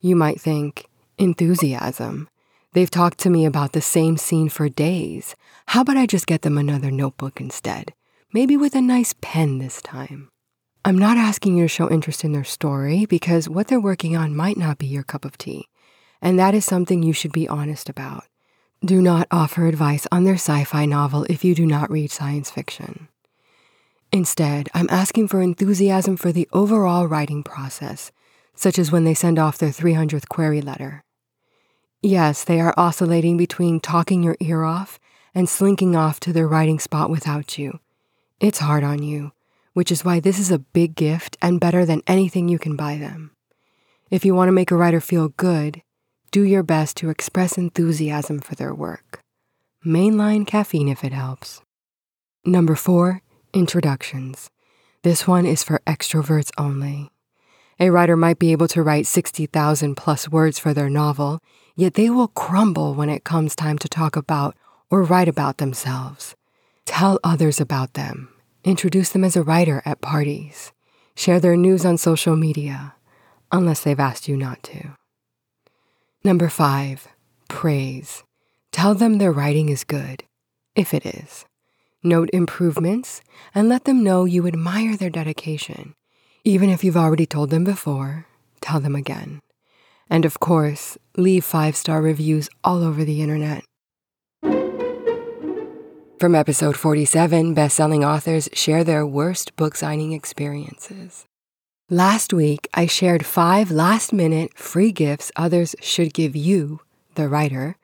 You 0.00 0.16
might 0.16 0.40
think, 0.40 0.86
enthusiasm. 1.18 2.28
They've 2.72 2.90
talked 2.90 3.18
to 3.20 3.30
me 3.30 3.44
about 3.44 3.72
the 3.72 3.80
same 3.80 4.16
scene 4.16 4.48
for 4.48 4.68
days. 4.68 5.34
How 5.66 5.82
about 5.82 5.96
I 5.96 6.06
just 6.06 6.26
get 6.26 6.42
them 6.42 6.56
another 6.56 6.90
notebook 6.90 7.40
instead? 7.40 7.92
maybe 8.34 8.56
with 8.56 8.74
a 8.74 8.82
nice 8.82 9.14
pen 9.20 9.58
this 9.58 9.80
time. 9.80 10.28
I'm 10.86 10.98
not 10.98 11.16
asking 11.16 11.56
you 11.56 11.64
to 11.64 11.68
show 11.68 11.88
interest 11.88 12.24
in 12.24 12.32
their 12.32 12.44
story 12.44 13.06
because 13.06 13.48
what 13.48 13.68
they're 13.68 13.80
working 13.80 14.18
on 14.18 14.36
might 14.36 14.58
not 14.58 14.76
be 14.76 14.86
your 14.86 15.02
cup 15.02 15.24
of 15.24 15.38
tea, 15.38 15.70
and 16.20 16.38
that 16.38 16.54
is 16.54 16.66
something 16.66 17.02
you 17.02 17.14
should 17.14 17.32
be 17.32 17.48
honest 17.48 17.88
about. 17.88 18.24
Do 18.84 19.00
not 19.00 19.26
offer 19.30 19.66
advice 19.66 20.06
on 20.12 20.24
their 20.24 20.34
sci 20.34 20.64
fi 20.64 20.84
novel 20.84 21.24
if 21.30 21.42
you 21.42 21.54
do 21.54 21.64
not 21.64 21.90
read 21.90 22.10
science 22.10 22.50
fiction. 22.50 23.08
Instead, 24.12 24.68
I'm 24.74 24.90
asking 24.90 25.28
for 25.28 25.40
enthusiasm 25.40 26.18
for 26.18 26.32
the 26.32 26.46
overall 26.52 27.08
writing 27.08 27.42
process, 27.42 28.12
such 28.54 28.78
as 28.78 28.92
when 28.92 29.04
they 29.04 29.14
send 29.14 29.38
off 29.38 29.56
their 29.56 29.70
300th 29.70 30.28
query 30.28 30.60
letter. 30.60 31.02
Yes, 32.02 32.44
they 32.44 32.60
are 32.60 32.74
oscillating 32.76 33.38
between 33.38 33.80
talking 33.80 34.22
your 34.22 34.36
ear 34.38 34.64
off 34.64 35.00
and 35.34 35.48
slinking 35.48 35.96
off 35.96 36.20
to 36.20 36.32
their 36.34 36.46
writing 36.46 36.78
spot 36.78 37.08
without 37.08 37.56
you, 37.56 37.80
it's 38.38 38.58
hard 38.58 38.84
on 38.84 39.02
you, 39.02 39.32
which 39.74 39.92
is 39.92 40.04
why 40.04 40.18
this 40.18 40.38
is 40.38 40.50
a 40.50 40.58
big 40.58 40.94
gift 40.94 41.36
and 41.42 41.60
better 41.60 41.84
than 41.84 42.02
anything 42.06 42.48
you 42.48 42.58
can 42.58 42.76
buy 42.76 42.96
them. 42.96 43.32
If 44.10 44.24
you 44.24 44.34
want 44.34 44.48
to 44.48 44.52
make 44.52 44.70
a 44.70 44.76
writer 44.76 45.00
feel 45.00 45.28
good, 45.28 45.82
do 46.30 46.42
your 46.42 46.62
best 46.62 46.96
to 46.98 47.10
express 47.10 47.58
enthusiasm 47.58 48.40
for 48.40 48.54
their 48.54 48.74
work. 48.74 49.20
Mainline 49.84 50.46
caffeine 50.46 50.88
if 50.88 51.04
it 51.04 51.12
helps. 51.12 51.60
Number 52.44 52.74
four, 52.74 53.22
introductions. 53.52 54.48
This 55.02 55.26
one 55.26 55.44
is 55.44 55.62
for 55.62 55.82
extroverts 55.86 56.50
only. 56.56 57.10
A 57.80 57.90
writer 57.90 58.16
might 58.16 58.38
be 58.38 58.52
able 58.52 58.68
to 58.68 58.82
write 58.82 59.06
60,000 59.06 59.96
plus 59.96 60.28
words 60.28 60.58
for 60.58 60.72
their 60.72 60.88
novel, 60.88 61.40
yet 61.74 61.94
they 61.94 62.08
will 62.08 62.28
crumble 62.28 62.94
when 62.94 63.10
it 63.10 63.24
comes 63.24 63.56
time 63.56 63.78
to 63.78 63.88
talk 63.88 64.14
about 64.14 64.56
or 64.90 65.02
write 65.02 65.28
about 65.28 65.58
themselves. 65.58 66.36
Tell 66.86 67.18
others 67.24 67.60
about 67.60 67.94
them 67.94 68.33
Introduce 68.64 69.10
them 69.10 69.24
as 69.24 69.36
a 69.36 69.42
writer 69.42 69.82
at 69.84 70.00
parties. 70.00 70.72
Share 71.14 71.38
their 71.38 71.54
news 71.54 71.84
on 71.84 71.98
social 71.98 72.34
media, 72.34 72.94
unless 73.52 73.82
they've 73.82 74.00
asked 74.00 74.26
you 74.26 74.38
not 74.38 74.62
to. 74.62 74.96
Number 76.24 76.48
five, 76.48 77.06
praise. 77.50 78.24
Tell 78.72 78.94
them 78.94 79.18
their 79.18 79.32
writing 79.32 79.68
is 79.68 79.84
good, 79.84 80.24
if 80.74 80.94
it 80.94 81.04
is. 81.04 81.44
Note 82.02 82.30
improvements 82.32 83.20
and 83.54 83.68
let 83.68 83.84
them 83.84 84.02
know 84.02 84.24
you 84.24 84.46
admire 84.46 84.96
their 84.96 85.10
dedication. 85.10 85.94
Even 86.42 86.70
if 86.70 86.82
you've 86.82 86.96
already 86.96 87.26
told 87.26 87.50
them 87.50 87.64
before, 87.64 88.26
tell 88.62 88.80
them 88.80 88.96
again. 88.96 89.40
And 90.08 90.24
of 90.24 90.40
course, 90.40 90.96
leave 91.18 91.44
five 91.44 91.76
star 91.76 92.00
reviews 92.00 92.48
all 92.64 92.82
over 92.82 93.04
the 93.04 93.20
internet. 93.20 93.62
From 96.20 96.36
episode 96.36 96.76
47, 96.76 97.54
best-selling 97.54 98.04
authors 98.04 98.48
share 98.52 98.84
their 98.84 99.04
worst 99.04 99.56
book 99.56 99.74
signing 99.74 100.12
experiences. 100.12 101.26
Last 101.90 102.32
week, 102.32 102.68
I 102.72 102.86
shared 102.86 103.26
five 103.26 103.72
last-minute 103.72 104.56
free 104.56 104.92
gifts 104.92 105.32
others 105.34 105.74
should 105.80 106.14
give 106.14 106.36
you, 106.36 106.80
the 107.16 107.28
writer. 107.28 107.76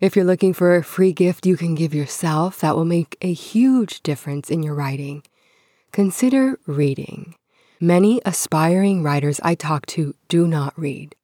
If 0.00 0.14
you're 0.14 0.24
looking 0.24 0.54
for 0.54 0.76
a 0.76 0.84
free 0.84 1.12
gift 1.12 1.46
you 1.46 1.56
can 1.56 1.74
give 1.74 1.92
yourself 1.92 2.60
that 2.60 2.76
will 2.76 2.84
make 2.84 3.16
a 3.20 3.32
huge 3.32 4.02
difference 4.02 4.50
in 4.50 4.62
your 4.62 4.74
writing, 4.74 5.24
consider 5.90 6.60
reading. 6.66 7.34
Many 7.80 8.20
aspiring 8.24 9.02
writers 9.02 9.40
I 9.42 9.56
talk 9.56 9.84
to 9.86 10.14
do 10.28 10.46
not 10.46 10.78
read. 10.78 11.16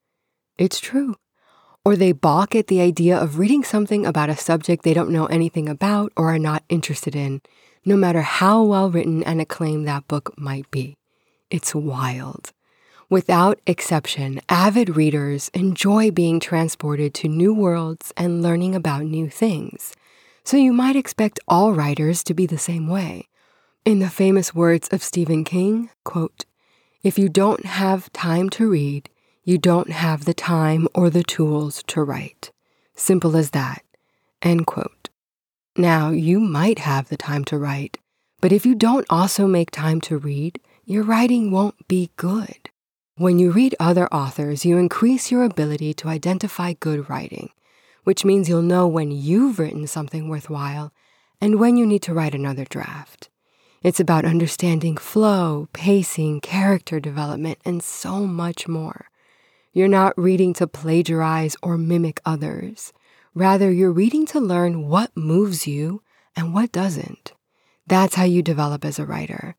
It's 0.58 0.80
true 0.80 1.14
or 1.84 1.96
they 1.96 2.12
balk 2.12 2.54
at 2.54 2.66
the 2.66 2.80
idea 2.80 3.16
of 3.16 3.38
reading 3.38 3.64
something 3.64 4.04
about 4.04 4.30
a 4.30 4.36
subject 4.36 4.84
they 4.84 4.94
don't 4.94 5.10
know 5.10 5.26
anything 5.26 5.68
about 5.68 6.12
or 6.16 6.34
are 6.34 6.38
not 6.38 6.62
interested 6.68 7.16
in, 7.16 7.40
no 7.84 7.96
matter 7.96 8.22
how 8.22 8.62
well 8.62 8.90
written 8.90 9.22
and 9.22 9.40
acclaimed 9.40 9.88
that 9.88 10.06
book 10.08 10.34
might 10.38 10.70
be. 10.70 10.96
It's 11.50 11.74
wild. 11.74 12.52
Without 13.08 13.58
exception, 13.66 14.40
avid 14.48 14.94
readers 14.94 15.50
enjoy 15.52 16.12
being 16.12 16.38
transported 16.38 17.12
to 17.14 17.28
new 17.28 17.52
worlds 17.52 18.12
and 18.16 18.40
learning 18.40 18.76
about 18.76 19.02
new 19.02 19.28
things. 19.28 19.94
So 20.44 20.56
you 20.56 20.72
might 20.72 20.94
expect 20.94 21.40
all 21.48 21.72
writers 21.72 22.22
to 22.24 22.34
be 22.34 22.46
the 22.46 22.56
same 22.56 22.86
way. 22.86 23.26
In 23.84 23.98
the 23.98 24.08
famous 24.08 24.54
words 24.54 24.88
of 24.92 25.02
Stephen 25.02 25.42
King, 25.42 25.90
quote, 26.04 26.44
if 27.02 27.18
you 27.18 27.28
don't 27.28 27.66
have 27.66 28.12
time 28.12 28.48
to 28.50 28.70
read, 28.70 29.09
you 29.44 29.58
don't 29.58 29.90
have 29.90 30.24
the 30.24 30.34
time 30.34 30.86
or 30.94 31.10
the 31.10 31.22
tools 31.22 31.82
to 31.88 32.02
write. 32.02 32.50
Simple 32.94 33.36
as 33.36 33.50
that. 33.50 33.82
End 34.42 34.66
quote. 34.66 35.08
Now, 35.76 36.10
you 36.10 36.40
might 36.40 36.80
have 36.80 37.08
the 37.08 37.16
time 37.16 37.44
to 37.46 37.58
write, 37.58 37.98
but 38.40 38.52
if 38.52 38.66
you 38.66 38.74
don't 38.74 39.06
also 39.08 39.46
make 39.46 39.70
time 39.70 40.00
to 40.02 40.18
read, 40.18 40.60
your 40.84 41.04
writing 41.04 41.50
won't 41.50 41.88
be 41.88 42.10
good. 42.16 42.70
When 43.16 43.38
you 43.38 43.50
read 43.50 43.74
other 43.78 44.08
authors, 44.12 44.64
you 44.64 44.78
increase 44.78 45.30
your 45.30 45.44
ability 45.44 45.94
to 45.94 46.08
identify 46.08 46.72
good 46.72 47.08
writing, 47.08 47.50
which 48.04 48.24
means 48.24 48.48
you'll 48.48 48.62
know 48.62 48.88
when 48.88 49.10
you've 49.10 49.58
written 49.58 49.86
something 49.86 50.28
worthwhile 50.28 50.92
and 51.40 51.60
when 51.60 51.76
you 51.76 51.86
need 51.86 52.02
to 52.02 52.14
write 52.14 52.34
another 52.34 52.64
draft. 52.64 53.28
It's 53.82 54.00
about 54.00 54.24
understanding 54.24 54.96
flow, 54.96 55.68
pacing, 55.72 56.40
character 56.40 56.98
development, 56.98 57.58
and 57.64 57.82
so 57.82 58.26
much 58.26 58.66
more. 58.66 59.09
You're 59.72 59.86
not 59.86 60.18
reading 60.18 60.52
to 60.54 60.66
plagiarize 60.66 61.56
or 61.62 61.78
mimic 61.78 62.20
others. 62.24 62.92
Rather, 63.34 63.70
you're 63.70 63.92
reading 63.92 64.26
to 64.26 64.40
learn 64.40 64.88
what 64.88 65.16
moves 65.16 65.64
you 65.68 66.02
and 66.34 66.52
what 66.52 66.72
doesn't. 66.72 67.34
That's 67.86 68.16
how 68.16 68.24
you 68.24 68.42
develop 68.42 68.84
as 68.84 68.98
a 68.98 69.06
writer. 69.06 69.54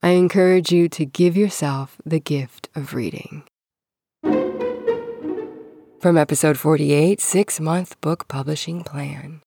I 0.00 0.10
encourage 0.10 0.70
you 0.70 0.88
to 0.90 1.04
give 1.04 1.36
yourself 1.36 2.00
the 2.06 2.20
gift 2.20 2.68
of 2.76 2.94
reading. 2.94 3.42
From 6.00 6.16
episode 6.16 6.56
48, 6.56 7.20
Six 7.20 7.58
Month 7.58 8.00
Book 8.00 8.28
Publishing 8.28 8.84
Plan. 8.84 9.42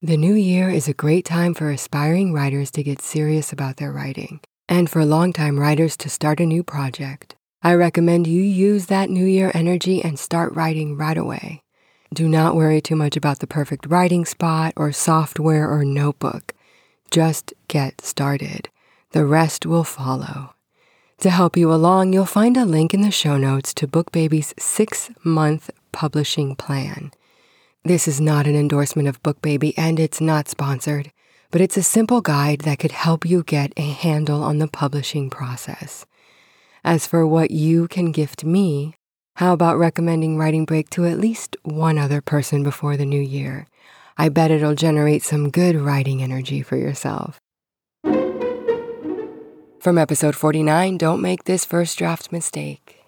The 0.00 0.16
new 0.16 0.34
year 0.34 0.70
is 0.70 0.88
a 0.88 0.94
great 0.94 1.26
time 1.26 1.52
for 1.52 1.70
aspiring 1.70 2.32
writers 2.32 2.70
to 2.70 2.82
get 2.82 3.02
serious 3.02 3.52
about 3.52 3.76
their 3.76 3.92
writing, 3.92 4.40
and 4.70 4.88
for 4.88 5.04
longtime 5.04 5.60
writers 5.60 5.98
to 5.98 6.08
start 6.08 6.40
a 6.40 6.46
new 6.46 6.62
project. 6.62 7.36
I 7.66 7.72
recommend 7.72 8.26
you 8.26 8.42
use 8.42 8.86
that 8.86 9.08
New 9.08 9.24
Year 9.24 9.50
energy 9.54 10.04
and 10.04 10.18
start 10.18 10.52
writing 10.54 10.98
right 10.98 11.16
away. 11.16 11.62
Do 12.12 12.28
not 12.28 12.54
worry 12.54 12.82
too 12.82 12.94
much 12.94 13.16
about 13.16 13.38
the 13.38 13.46
perfect 13.46 13.86
writing 13.86 14.26
spot 14.26 14.74
or 14.76 14.92
software 14.92 15.70
or 15.70 15.82
notebook. 15.82 16.52
Just 17.10 17.54
get 17.68 18.02
started. 18.02 18.68
The 19.12 19.24
rest 19.24 19.64
will 19.64 19.82
follow. 19.82 20.52
To 21.20 21.30
help 21.30 21.56
you 21.56 21.72
along, 21.72 22.12
you'll 22.12 22.26
find 22.26 22.58
a 22.58 22.66
link 22.66 22.92
in 22.92 23.00
the 23.00 23.10
show 23.10 23.38
notes 23.38 23.72
to 23.74 23.88
BookBaby's 23.88 24.52
six 24.58 25.10
month 25.24 25.70
publishing 25.90 26.56
plan. 26.56 27.12
This 27.82 28.06
is 28.06 28.20
not 28.20 28.46
an 28.46 28.56
endorsement 28.56 29.08
of 29.08 29.22
BookBaby 29.22 29.72
and 29.78 29.98
it's 29.98 30.20
not 30.20 30.48
sponsored, 30.48 31.12
but 31.50 31.62
it's 31.62 31.78
a 31.78 31.82
simple 31.82 32.20
guide 32.20 32.60
that 32.60 32.78
could 32.78 32.92
help 32.92 33.24
you 33.24 33.42
get 33.42 33.72
a 33.78 33.90
handle 33.90 34.42
on 34.42 34.58
the 34.58 34.68
publishing 34.68 35.30
process. 35.30 36.04
As 36.86 37.06
for 37.06 37.26
what 37.26 37.50
you 37.50 37.88
can 37.88 38.12
gift 38.12 38.44
me, 38.44 38.94
how 39.36 39.54
about 39.54 39.78
recommending 39.78 40.36
Writing 40.36 40.66
Break 40.66 40.90
to 40.90 41.06
at 41.06 41.18
least 41.18 41.56
one 41.62 41.96
other 41.96 42.20
person 42.20 42.62
before 42.62 42.98
the 42.98 43.06
new 43.06 43.20
year? 43.20 43.66
I 44.18 44.28
bet 44.28 44.50
it'll 44.50 44.74
generate 44.74 45.22
some 45.22 45.48
good 45.48 45.76
writing 45.76 46.22
energy 46.22 46.60
for 46.60 46.76
yourself. 46.76 47.40
From 49.80 49.96
episode 49.96 50.36
49, 50.36 50.98
Don't 50.98 51.22
Make 51.22 51.44
This 51.44 51.64
First 51.64 51.96
Draft 51.96 52.30
Mistake. 52.30 53.02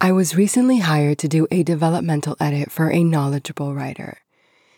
I 0.00 0.10
was 0.10 0.34
recently 0.34 0.80
hired 0.80 1.18
to 1.18 1.28
do 1.28 1.46
a 1.52 1.62
developmental 1.62 2.36
edit 2.40 2.72
for 2.72 2.90
a 2.90 3.04
knowledgeable 3.04 3.76
writer. 3.76 4.18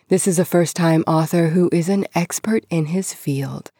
This 0.08 0.28
is 0.28 0.38
a 0.38 0.44
first 0.44 0.76
time 0.76 1.04
author 1.06 1.48
who 1.48 1.70
is 1.72 1.88
an 1.88 2.06
expert 2.14 2.66
in 2.68 2.86
his 2.86 3.14
field 3.14 3.70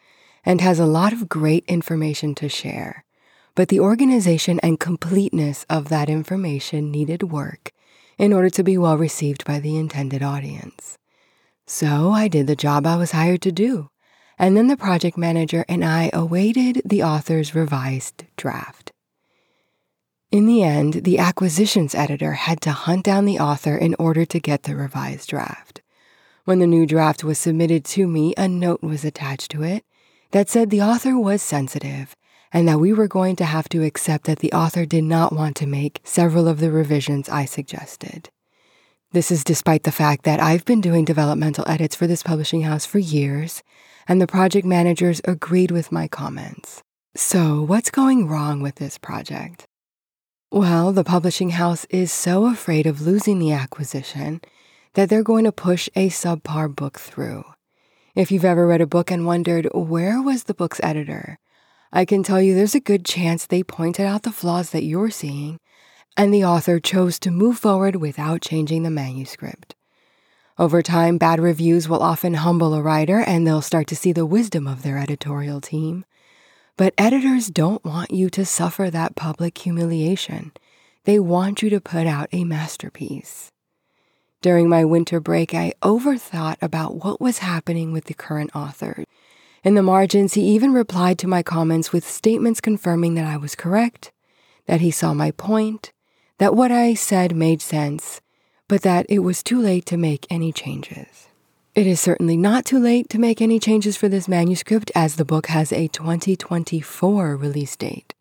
and 0.47 0.63
has 0.63 0.79
a 0.79 0.87
lot 0.87 1.13
of 1.13 1.29
great 1.29 1.67
information 1.69 2.35
to 2.37 2.49
share. 2.49 3.05
But 3.55 3.69
the 3.69 3.81
organization 3.81 4.59
and 4.61 4.81
completeness 4.81 5.67
of 5.69 5.89
that 5.89 6.09
information 6.09 6.91
needed 6.91 7.25
work 7.25 7.73
in 8.19 8.33
order 8.33 8.51
to 8.51 8.63
be 8.63 8.79
well 8.79 8.97
received 8.97 9.45
by 9.45 9.61
the 9.61 9.77
intended 9.77 10.23
audience. 10.23 10.97
So 11.67 12.11
I 12.11 12.29
did 12.29 12.47
the 12.47 12.57
job 12.57 12.87
I 12.87 12.97
was 12.97 13.13
hired 13.13 13.43
to 13.43 13.53
do 13.53 13.91
and 14.39 14.57
then 14.57 14.67
the 14.67 14.77
project 14.77 15.17
manager 15.17 15.65
and 15.69 15.85
I 15.85 16.11
awaited 16.13 16.83
the 16.85 17.03
author's 17.03 17.55
revised 17.55 18.25
draft. 18.37 18.93
In 20.31 20.47
the 20.47 20.63
end, 20.63 21.05
the 21.05 21.19
acquisitions 21.19 21.95
editor 21.95 22.33
had 22.33 22.61
to 22.63 22.73
hunt 22.73 23.05
down 23.05 23.25
the 23.25 23.39
author 23.39 23.77
in 23.77 23.95
order 23.99 24.25
to 24.25 24.41
get 24.41 24.65
the 24.65 24.75
revised 24.75 25.29
draft. 25.29 25.83
When 26.45 26.59
the 26.59 26.67
new 26.67 26.87
draft 26.87 27.23
was 27.23 27.39
submitted 27.39 27.85
to 27.85 28.09
me, 28.09 28.35
a 28.37 28.49
note 28.49 28.83
was 28.83 29.05
attached 29.05 29.51
to 29.53 29.63
it 29.63 29.85
that 30.33 30.49
said 30.49 30.71
the 30.71 30.83
author 30.83 31.19
was 31.19 31.43
sensitive 31.43 32.17
and 32.53 32.69
that 32.69 32.81
we 32.81 32.93
were 32.93 33.09
going 33.09 33.37
to 33.37 33.45
have 33.45 33.69
to 33.71 33.83
accept 33.83 34.25
that 34.25 34.41
the 34.41 34.53
author 34.53 34.85
did 34.85 35.05
not 35.05 35.33
want 35.33 35.57
to 35.57 35.67
make 35.67 36.01
several 36.05 36.47
of 36.49 36.61
the 36.61 36.71
revisions 36.71 37.29
I 37.29 37.45
suggested. 37.45 38.31
This 39.13 39.31
is 39.31 39.45
despite 39.45 39.83
the 39.83 39.93
fact 39.93 40.25
that 40.25 40.41
I've 40.41 40.65
been 40.65 40.81
doing 40.81 41.05
developmental 41.05 41.69
edits 41.69 41.95
for 41.95 42.07
this 42.07 42.23
publishing 42.23 42.63
house 42.63 42.87
for 42.87 42.99
years 42.99 43.63
and 44.09 44.21
the 44.21 44.27
project 44.27 44.67
managers 44.67 45.21
agreed 45.25 45.71
with 45.71 45.93
my 45.93 46.09
comments. 46.09 46.83
So, 47.15 47.63
what's 47.63 47.91
going 47.91 48.27
wrong 48.27 48.63
with 48.63 48.77
this 48.77 48.99
project? 48.99 49.67
Well, 50.51 50.93
the 50.93 51.05
publishing 51.05 51.51
house 51.51 51.85
is 51.91 52.13
so 52.13 52.47
afraid 52.47 52.87
of 52.87 53.03
losing 53.03 53.39
the 53.39 53.53
acquisition 53.53 54.41
that 54.95 55.09
they're 55.09 55.23
going 55.23 55.45
to 55.45 55.53
push 55.53 55.89
a 55.95 56.09
subpar 56.09 56.75
book 56.75 56.99
through. 56.99 57.45
If 58.15 58.31
you've 58.31 58.45
ever 58.45 58.67
read 58.67 58.81
a 58.81 58.87
book 58.87 59.11
and 59.11 59.27
wondered, 59.27 59.69
where 59.73 60.21
was 60.21 60.45
the 60.45 60.55
book's 60.55 60.81
editor? 60.83 61.39
I 61.93 62.05
can 62.07 62.23
tell 62.23 62.41
you 62.41 62.55
there's 62.55 62.75
a 62.75 62.81
good 62.81 63.05
chance 63.05 63.45
they 63.45 63.63
pointed 63.63 64.07
out 64.07 64.23
the 64.23 64.33
flaws 64.33 64.71
that 64.71 64.85
you're 64.85 65.11
seeing, 65.11 65.59
and 66.17 66.33
the 66.33 66.45
author 66.45 66.81
chose 66.81 67.19
to 67.21 67.31
move 67.31 67.59
forward 67.59 67.97
without 67.97 68.41
changing 68.41 68.83
the 68.83 68.91
manuscript. 68.91 69.75
Over 70.59 70.83
time, 70.83 71.19
bad 71.19 71.41
reviews 71.41 71.89
will 71.89 72.03
often 72.03 72.35
humble 72.35 72.75
a 72.75 72.83
writer 72.83 73.21
and 73.21 73.47
they'll 73.47 73.63
start 73.63 73.87
to 73.89 73.97
see 73.97 74.13
the 74.13 74.27
wisdom 74.27 74.67
of 74.67 74.83
their 74.83 74.99
editorial 74.99 75.61
team. 75.61 76.05
But 76.77 76.95
editors 76.97 77.49
don't 77.49 77.85
want 77.85 78.11
you 78.11 78.31
to 78.31 78.45
suffer 78.45 78.91
that 78.91 79.17
public 79.17 79.57
humiliation. 79.59 80.53
They 81.05 81.19
want 81.19 81.63
you 81.63 81.71
to 81.71 81.81
put 81.81 82.07
out 82.07 82.29
a 82.33 82.45
masterpiece. 82.45 83.51
During 84.41 84.69
my 84.69 84.85
winter 84.85 85.21
break, 85.21 85.55
I 85.55 85.73
overthought 85.83 86.57
about 86.61 87.05
what 87.05 87.21
was 87.21 87.39
happening 87.39 87.93
with 87.93 88.05
the 88.05 88.15
current 88.15 88.51
author. 88.55 89.05
In 89.65 89.77
the 89.77 89.83
margins, 89.83 90.35
he 90.35 90.43
even 90.43 90.73
replied 90.73 91.19
to 91.19 91.29
my 91.29 91.45
comments 91.45 91.93
with 91.93 92.09
statements 92.09 92.61
confirming 92.61 93.15
that 93.15 93.27
I 93.27 93.37
was 93.37 93.55
correct, 93.55 94.11
that 94.67 94.81
he 94.81 94.91
saw 94.91 95.15
my 95.15 95.31
point, 95.31 95.93
that 96.39 96.57
what 96.57 96.73
I 96.73 96.95
said 96.95 97.37
made 97.37 97.63
sense, 97.63 98.21
but 98.67 98.83
that 98.83 99.07
it 99.09 99.21
was 99.21 99.41
too 99.41 99.61
late 99.61 99.87
to 99.87 99.97
make 99.97 100.27
any 100.29 100.53
changes. 100.53 101.29
It 101.77 101.87
is 101.87 102.01
certainly 102.01 102.37
not 102.37 102.65
too 102.65 102.81
late 102.81 103.09
to 103.11 103.21
make 103.21 103.41
any 103.41 103.61
changes 103.61 103.97
for 103.97 104.09
this 104.09 104.27
manuscript 104.27 104.91
as 104.97 105.15
the 105.15 105.25
book 105.25 105.47
has 105.47 105.73
a 105.73 105.87
2024 105.87 107.37
release 107.37 107.77
date. 107.77 108.15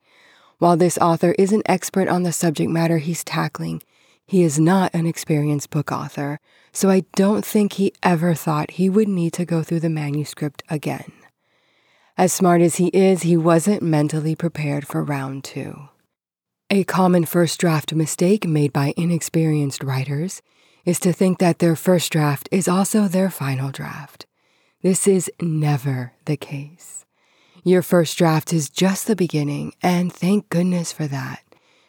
While 0.59 0.77
this 0.77 0.99
author 0.99 1.33
is 1.39 1.51
an 1.51 1.63
expert 1.65 2.07
on 2.07 2.21
the 2.21 2.31
subject 2.31 2.69
matter 2.69 2.99
he's 2.99 3.23
tackling, 3.23 3.81
he 4.27 4.43
is 4.43 4.59
not 4.59 4.93
an 4.93 5.07
experienced 5.07 5.71
book 5.71 5.91
author, 5.91 6.39
so 6.71 6.91
I 6.91 7.03
don't 7.15 7.43
think 7.43 7.73
he 7.73 7.93
ever 8.03 8.35
thought 8.35 8.71
he 8.71 8.89
would 8.89 9.07
need 9.07 9.33
to 9.33 9.43
go 9.43 9.63
through 9.63 9.79
the 9.79 9.89
manuscript 9.89 10.61
again. 10.69 11.11
As 12.21 12.31
smart 12.31 12.61
as 12.61 12.75
he 12.75 12.89
is, 12.89 13.23
he 13.23 13.35
wasn't 13.35 13.81
mentally 13.81 14.35
prepared 14.35 14.85
for 14.87 15.03
round 15.03 15.43
two. 15.43 15.89
A 16.69 16.83
common 16.83 17.25
first 17.25 17.59
draft 17.59 17.95
mistake 17.95 18.45
made 18.45 18.71
by 18.71 18.93
inexperienced 18.95 19.81
writers 19.81 20.43
is 20.85 20.99
to 20.99 21.13
think 21.13 21.39
that 21.39 21.57
their 21.57 21.75
first 21.75 22.11
draft 22.11 22.47
is 22.51 22.67
also 22.67 23.07
their 23.07 23.31
final 23.31 23.71
draft. 23.71 24.27
This 24.83 25.07
is 25.07 25.31
never 25.41 26.13
the 26.25 26.37
case. 26.37 27.05
Your 27.63 27.81
first 27.81 28.19
draft 28.19 28.53
is 28.53 28.69
just 28.69 29.07
the 29.07 29.15
beginning, 29.15 29.73
and 29.81 30.13
thank 30.13 30.47
goodness 30.49 30.91
for 30.91 31.07
that. 31.07 31.41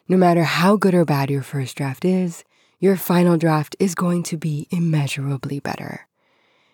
No 0.09 0.17
matter 0.17 0.45
how 0.45 0.77
good 0.77 0.95
or 0.95 1.05
bad 1.05 1.29
your 1.29 1.43
first 1.43 1.77
draft 1.77 2.07
is, 2.07 2.43
your 2.81 2.97
final 2.97 3.37
draft 3.37 3.77
is 3.79 3.95
going 3.95 4.23
to 4.23 4.39
be 4.39 4.67
immeasurably 4.71 5.61
better. 5.61 6.09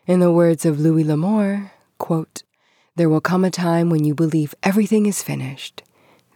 In 0.06 0.20
the 0.20 0.30
words 0.30 0.64
of 0.64 0.78
Louis 0.78 1.02
L'Amour, 1.02 1.72
quote, 1.98 2.44
there 2.98 3.08
will 3.08 3.20
come 3.20 3.44
a 3.44 3.50
time 3.50 3.90
when 3.90 4.04
you 4.04 4.12
believe 4.12 4.54
everything 4.62 5.06
is 5.06 5.22
finished. 5.22 5.82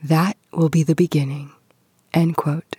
That 0.02 0.36
will 0.52 0.68
be 0.68 0.84
the 0.84 0.94
beginning. 0.94 1.50
End 2.14 2.36
quote. 2.36 2.76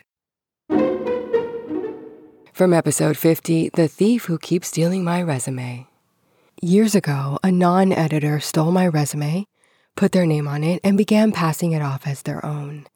From 2.53 2.73
episode 2.73 3.17
50, 3.17 3.71
The 3.73 3.89
Thief 3.89 4.25
Who 4.25 4.37
Keeps 4.37 4.69
Stealing 4.69 5.03
My 5.03 5.21
Resume. 5.21 5.87
Years 6.61 6.95
ago, 6.95 7.39
a 7.43 7.51
non 7.51 7.91
editor 7.91 8.39
stole 8.39 8.71
my 8.71 8.87
resume, 8.87 9.45
put 9.97 10.13
their 10.13 10.25
name 10.25 10.47
on 10.47 10.63
it, 10.63 10.79
and 10.81 10.97
began 10.97 11.33
passing 11.33 11.73
it 11.73 11.81
off 11.81 12.07
as 12.07 12.21
their 12.21 12.45
own. 12.45 12.87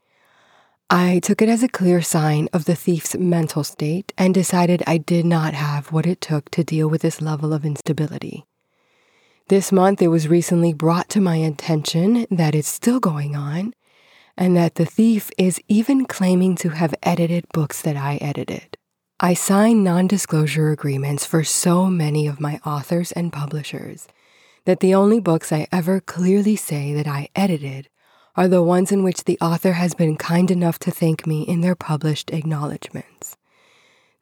I 0.90 1.20
took 1.20 1.42
it 1.42 1.50
as 1.50 1.64
a 1.64 1.68
clear 1.68 2.02
sign 2.02 2.48
of 2.54 2.64
the 2.64 2.76
thief's 2.76 3.14
mental 3.18 3.66
state 3.66 4.14
and 4.18 4.34
decided 4.34 4.84
I 4.88 5.00
did 5.00 5.26
not 5.26 5.54
have 5.54 5.92
what 5.92 6.06
it 6.06 6.22
took 6.22 6.50
to 6.52 6.64
deal 6.64 6.88
with 6.88 7.02
this 7.02 7.22
level 7.22 7.52
of 7.52 7.66
instability. 7.66 8.46
This 9.50 9.72
month, 9.72 10.02
it 10.02 10.10
was 10.10 10.28
recently 10.28 10.74
brought 10.74 11.08
to 11.10 11.22
my 11.22 11.38
attention 11.38 12.28
that 12.30 12.54
it's 12.54 12.68
still 12.68 13.00
going 13.00 13.34
on 13.34 13.74
and 14.36 14.58
that 14.58 14.76
the 14.76 14.86
thief 14.86 15.32
is 15.38 15.62
even 15.70 16.06
claiming 16.06 16.58
to 16.58 16.70
have 16.70 16.94
edited 17.02 17.46
books 17.54 17.82
that 17.84 17.96
I 17.96 18.18
edited. 18.18 18.78
I 19.22 19.34
sign 19.34 19.86
non 19.86 20.06
disclosure 20.06 20.72
agreements 20.72 21.26
for 21.26 21.46
so 21.46 21.86
many 21.86 22.28
of 22.28 22.42
my 22.42 22.60
authors 22.66 23.14
and 23.14 23.32
publishers 23.32 24.10
that 24.66 24.82
the 24.82 24.94
only 24.94 25.22
books 25.22 25.54
I 25.54 25.68
ever 25.72 26.02
clearly 26.02 26.58
say 26.58 26.94
that 26.96 27.08
I 27.08 27.30
edited 27.34 27.88
are 28.36 28.50
the 28.50 28.62
ones 28.62 28.92
in 28.92 29.02
which 29.02 29.24
the 29.24 29.40
author 29.40 29.72
has 29.72 29.94
been 29.94 30.18
kind 30.18 30.52
enough 30.52 30.78
to 30.80 30.92
thank 30.92 31.26
me 31.26 31.44
in 31.44 31.62
their 31.62 31.74
published 31.74 32.32
acknowledgments. 32.32 33.38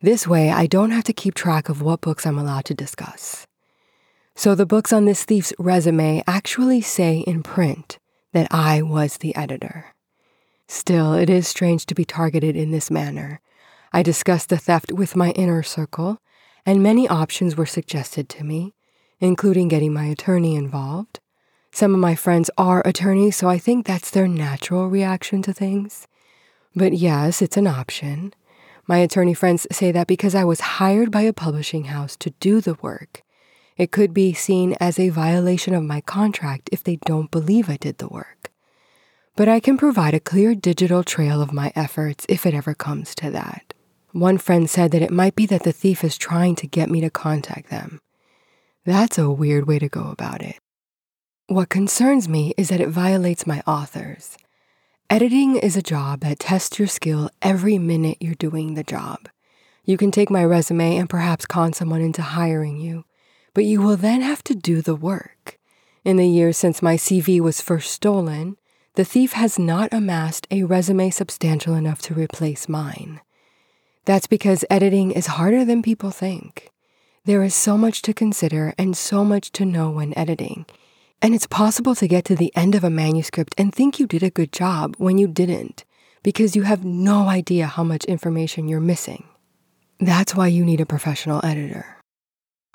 This 0.01 0.27
way, 0.27 0.51
I 0.51 0.67
don't 0.67 0.91
have 0.91 1.05
to 1.05 1.13
keep 1.13 1.33
track 1.33 1.67
of 1.67 1.81
what 1.81 2.01
books 2.01 2.27
I'm 2.27 2.37
allowed 2.37 2.65
to 2.65 2.75
discuss. 2.75 3.47
So 4.35 4.53
the 4.53 4.65
books 4.65 4.91
on 4.91 5.05
this 5.05 5.23
thief's 5.23 5.53
resume 5.57 6.21
actually 6.27 6.81
say 6.81 7.19
in 7.19 7.41
print 7.41 7.99
that 8.33 8.47
I 8.51 8.81
was 8.81 9.17
the 9.17 9.35
editor. 9.35 9.95
Still, 10.67 11.13
it 11.13 11.29
is 11.29 11.47
strange 11.47 11.85
to 11.85 11.95
be 11.95 12.03
targeted 12.03 12.55
in 12.55 12.71
this 12.71 12.91
manner. 12.91 13.39
I 13.93 14.03
discussed 14.03 14.49
the 14.49 14.57
theft 14.57 14.91
with 14.91 15.15
my 15.15 15.31
inner 15.31 15.63
circle, 15.63 16.19
and 16.65 16.83
many 16.83 17.07
options 17.07 17.55
were 17.55 17.65
suggested 17.65 18.27
to 18.29 18.43
me, 18.43 18.73
including 19.19 19.69
getting 19.69 19.93
my 19.93 20.05
attorney 20.05 20.55
involved. 20.55 21.21
Some 21.71 21.93
of 21.93 21.99
my 21.99 22.15
friends 22.15 22.49
are 22.57 22.81
attorneys, 22.85 23.37
so 23.37 23.47
I 23.47 23.57
think 23.57 23.85
that's 23.85 24.09
their 24.09 24.27
natural 24.27 24.89
reaction 24.89 25.41
to 25.43 25.53
things. 25.53 26.07
But 26.75 26.93
yes, 26.93 27.41
it's 27.41 27.57
an 27.57 27.67
option. 27.67 28.33
My 28.85 28.97
attorney 28.97 29.33
friends 29.33 29.65
say 29.71 29.91
that 29.93 30.07
because 30.07 30.35
I 30.35 30.43
was 30.43 30.59
hired 30.59 31.09
by 31.09 31.21
a 31.21 31.33
publishing 31.33 31.85
house 31.85 32.17
to 32.17 32.31
do 32.31 32.59
the 32.59 32.75
work, 32.81 33.23
it 33.77 33.91
could 33.91 34.13
be 34.13 34.33
seen 34.33 34.75
as 34.79 34.97
a 34.99 35.09
violation 35.09 35.73
of 35.73 35.83
my 35.83 36.01
contract 36.01 36.69
if 36.71 36.83
they 36.83 36.97
don't 37.05 37.31
believe 37.31 37.69
I 37.69 37.77
did 37.77 37.97
the 37.97 38.07
work. 38.07 38.51
but 39.35 39.47
I 39.49 39.59
can 39.59 39.77
provide 39.77 40.13
a 40.13 40.19
clear 40.19 40.55
digital 40.55 41.03
trail 41.03 41.41
of 41.41 41.51
my 41.53 41.71
efforts 41.75 42.25
if 42.29 42.45
it 42.45 42.53
ever 42.53 42.73
comes 42.73 43.13
to 43.15 43.29
that. 43.31 43.73
One 44.11 44.37
friend 44.37 44.69
said 44.69 44.91
that 44.91 45.01
it 45.01 45.11
might 45.11 45.35
be 45.35 45.45
that 45.47 45.63
the 45.63 45.73
thief 45.73 46.03
is 46.03 46.17
trying 46.17 46.55
to 46.55 46.67
get 46.67 46.89
me 46.89 47.01
to 47.01 47.09
contact 47.09 47.69
them. 47.69 47.99
That's 48.85 49.17
a 49.17 49.29
weird 49.29 49.67
way 49.67 49.77
to 49.79 49.89
go 49.89 50.07
about 50.09 50.41
it. 50.41 50.57
What 51.47 51.69
concerns 51.69 52.29
me 52.29 52.53
is 52.57 52.69
that 52.69 52.79
it 52.79 52.87
violates 52.89 53.45
my 53.45 53.61
authors. 53.67 54.37
Editing 55.09 55.57
is 55.57 55.75
a 55.75 55.81
job 55.81 56.21
that 56.21 56.39
tests 56.39 56.79
your 56.79 56.87
skill 56.87 57.29
every 57.41 57.77
minute 57.77 58.17
you're 58.21 58.35
doing 58.35 58.73
the 58.73 58.83
job. 58.83 59.27
You 59.83 59.97
can 59.97 60.11
take 60.11 60.29
my 60.31 60.43
resume 60.45 60.95
and 60.97 61.09
perhaps 61.09 61.45
con 61.45 61.73
someone 61.73 62.01
into 62.01 62.21
hiring 62.21 62.77
you, 62.77 63.03
but 63.55 63.65
you 63.65 63.81
will 63.81 63.97
then 63.97 64.21
have 64.21 64.43
to 64.43 64.53
do 64.53 64.83
the 64.83 64.93
work. 64.93 65.57
In 66.03 66.17
the 66.17 66.27
years 66.27 66.57
since 66.57 66.83
my 66.83 66.95
CV 66.95 67.39
was 67.39 67.59
first 67.59 67.91
stolen, 67.91 68.57
the 68.93 69.03
thief 69.03 69.33
has 69.33 69.57
not 69.57 69.91
amassed 69.91 70.45
a 70.51 70.61
resume 70.61 71.09
substantial 71.09 71.73
enough 71.73 72.03
to 72.03 72.13
replace 72.13 72.69
mine. 72.69 73.21
That's 74.05 74.27
because 74.27 74.63
editing 74.69 75.09
is 75.09 75.25
harder 75.25 75.65
than 75.65 75.81
people 75.81 76.11
think. 76.11 76.69
There 77.25 77.41
is 77.41 77.55
so 77.55 77.75
much 77.75 78.03
to 78.03 78.13
consider 78.13 78.75
and 78.77 78.95
so 78.95 79.25
much 79.25 79.51
to 79.53 79.65
know 79.65 79.89
when 79.89 80.15
editing 80.15 80.67
and 81.25 81.33
it's 81.33 81.47
possible 81.47 81.95
to 81.95 82.07
get 82.07 82.25
to 82.25 82.35
the 82.35 82.55
end 82.55 82.75
of 82.75 82.83
a 82.83 82.89
manuscript 82.89 83.55
and 83.57 83.73
think 83.73 83.99
you 83.99 84.05
did 84.05 84.21
a 84.21 84.29
good 84.29 84.51
job 84.51 84.95
when 84.99 85.17
you 85.17 85.27
didn't, 85.27 85.83
because 86.21 86.55
you 86.55 86.61
have 86.61 86.85
no 86.85 87.27
idea 87.27 87.65
how 87.65 87.83
much 87.83 88.05
information 88.05 88.67
you're 88.67 88.79
missing. 88.79 89.27
That's 89.99 90.35
why 90.35 90.47
you 90.47 90.63
need 90.63 90.81
a 90.81 90.85
professional 90.85 91.43
editor. 91.43 91.94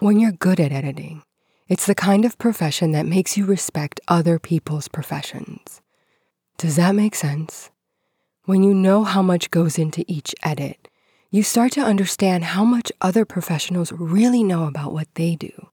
When 0.01 0.19
you're 0.19 0.33
good 0.33 0.61
at 0.61 0.73
editing, 0.73 1.25
it's 1.69 1.85
the 1.85 1.95
kind 1.95 2.25
of 2.25 2.39
profession 2.39 2.93
that 2.93 3.05
makes 3.05 3.37
you 3.37 3.45
respect 3.45 4.01
other 4.09 4.39
people's 4.39 4.89
professions. 4.89 5.83
Does 6.57 6.77
that 6.77 6.95
make 6.95 7.15
sense? 7.15 7.69
When 8.47 8.63
you 8.63 8.73
know 8.73 9.05
how 9.05 9.21
much 9.21 9.51
goes 9.51 9.79
into 9.79 10.07
each 10.09 10.35
edit, 10.43 10.89
you 11.31 11.43
start 11.43 11.73
to 11.73 11.83
understand 11.83 12.45
how 12.45 12.65
much 12.65 12.91
other 13.03 13.27
professionals 13.27 13.93
really 13.93 14.43
know 14.43 14.65
about 14.65 14.95
what 14.95 15.15
they 15.17 15.37
do. 15.37 15.69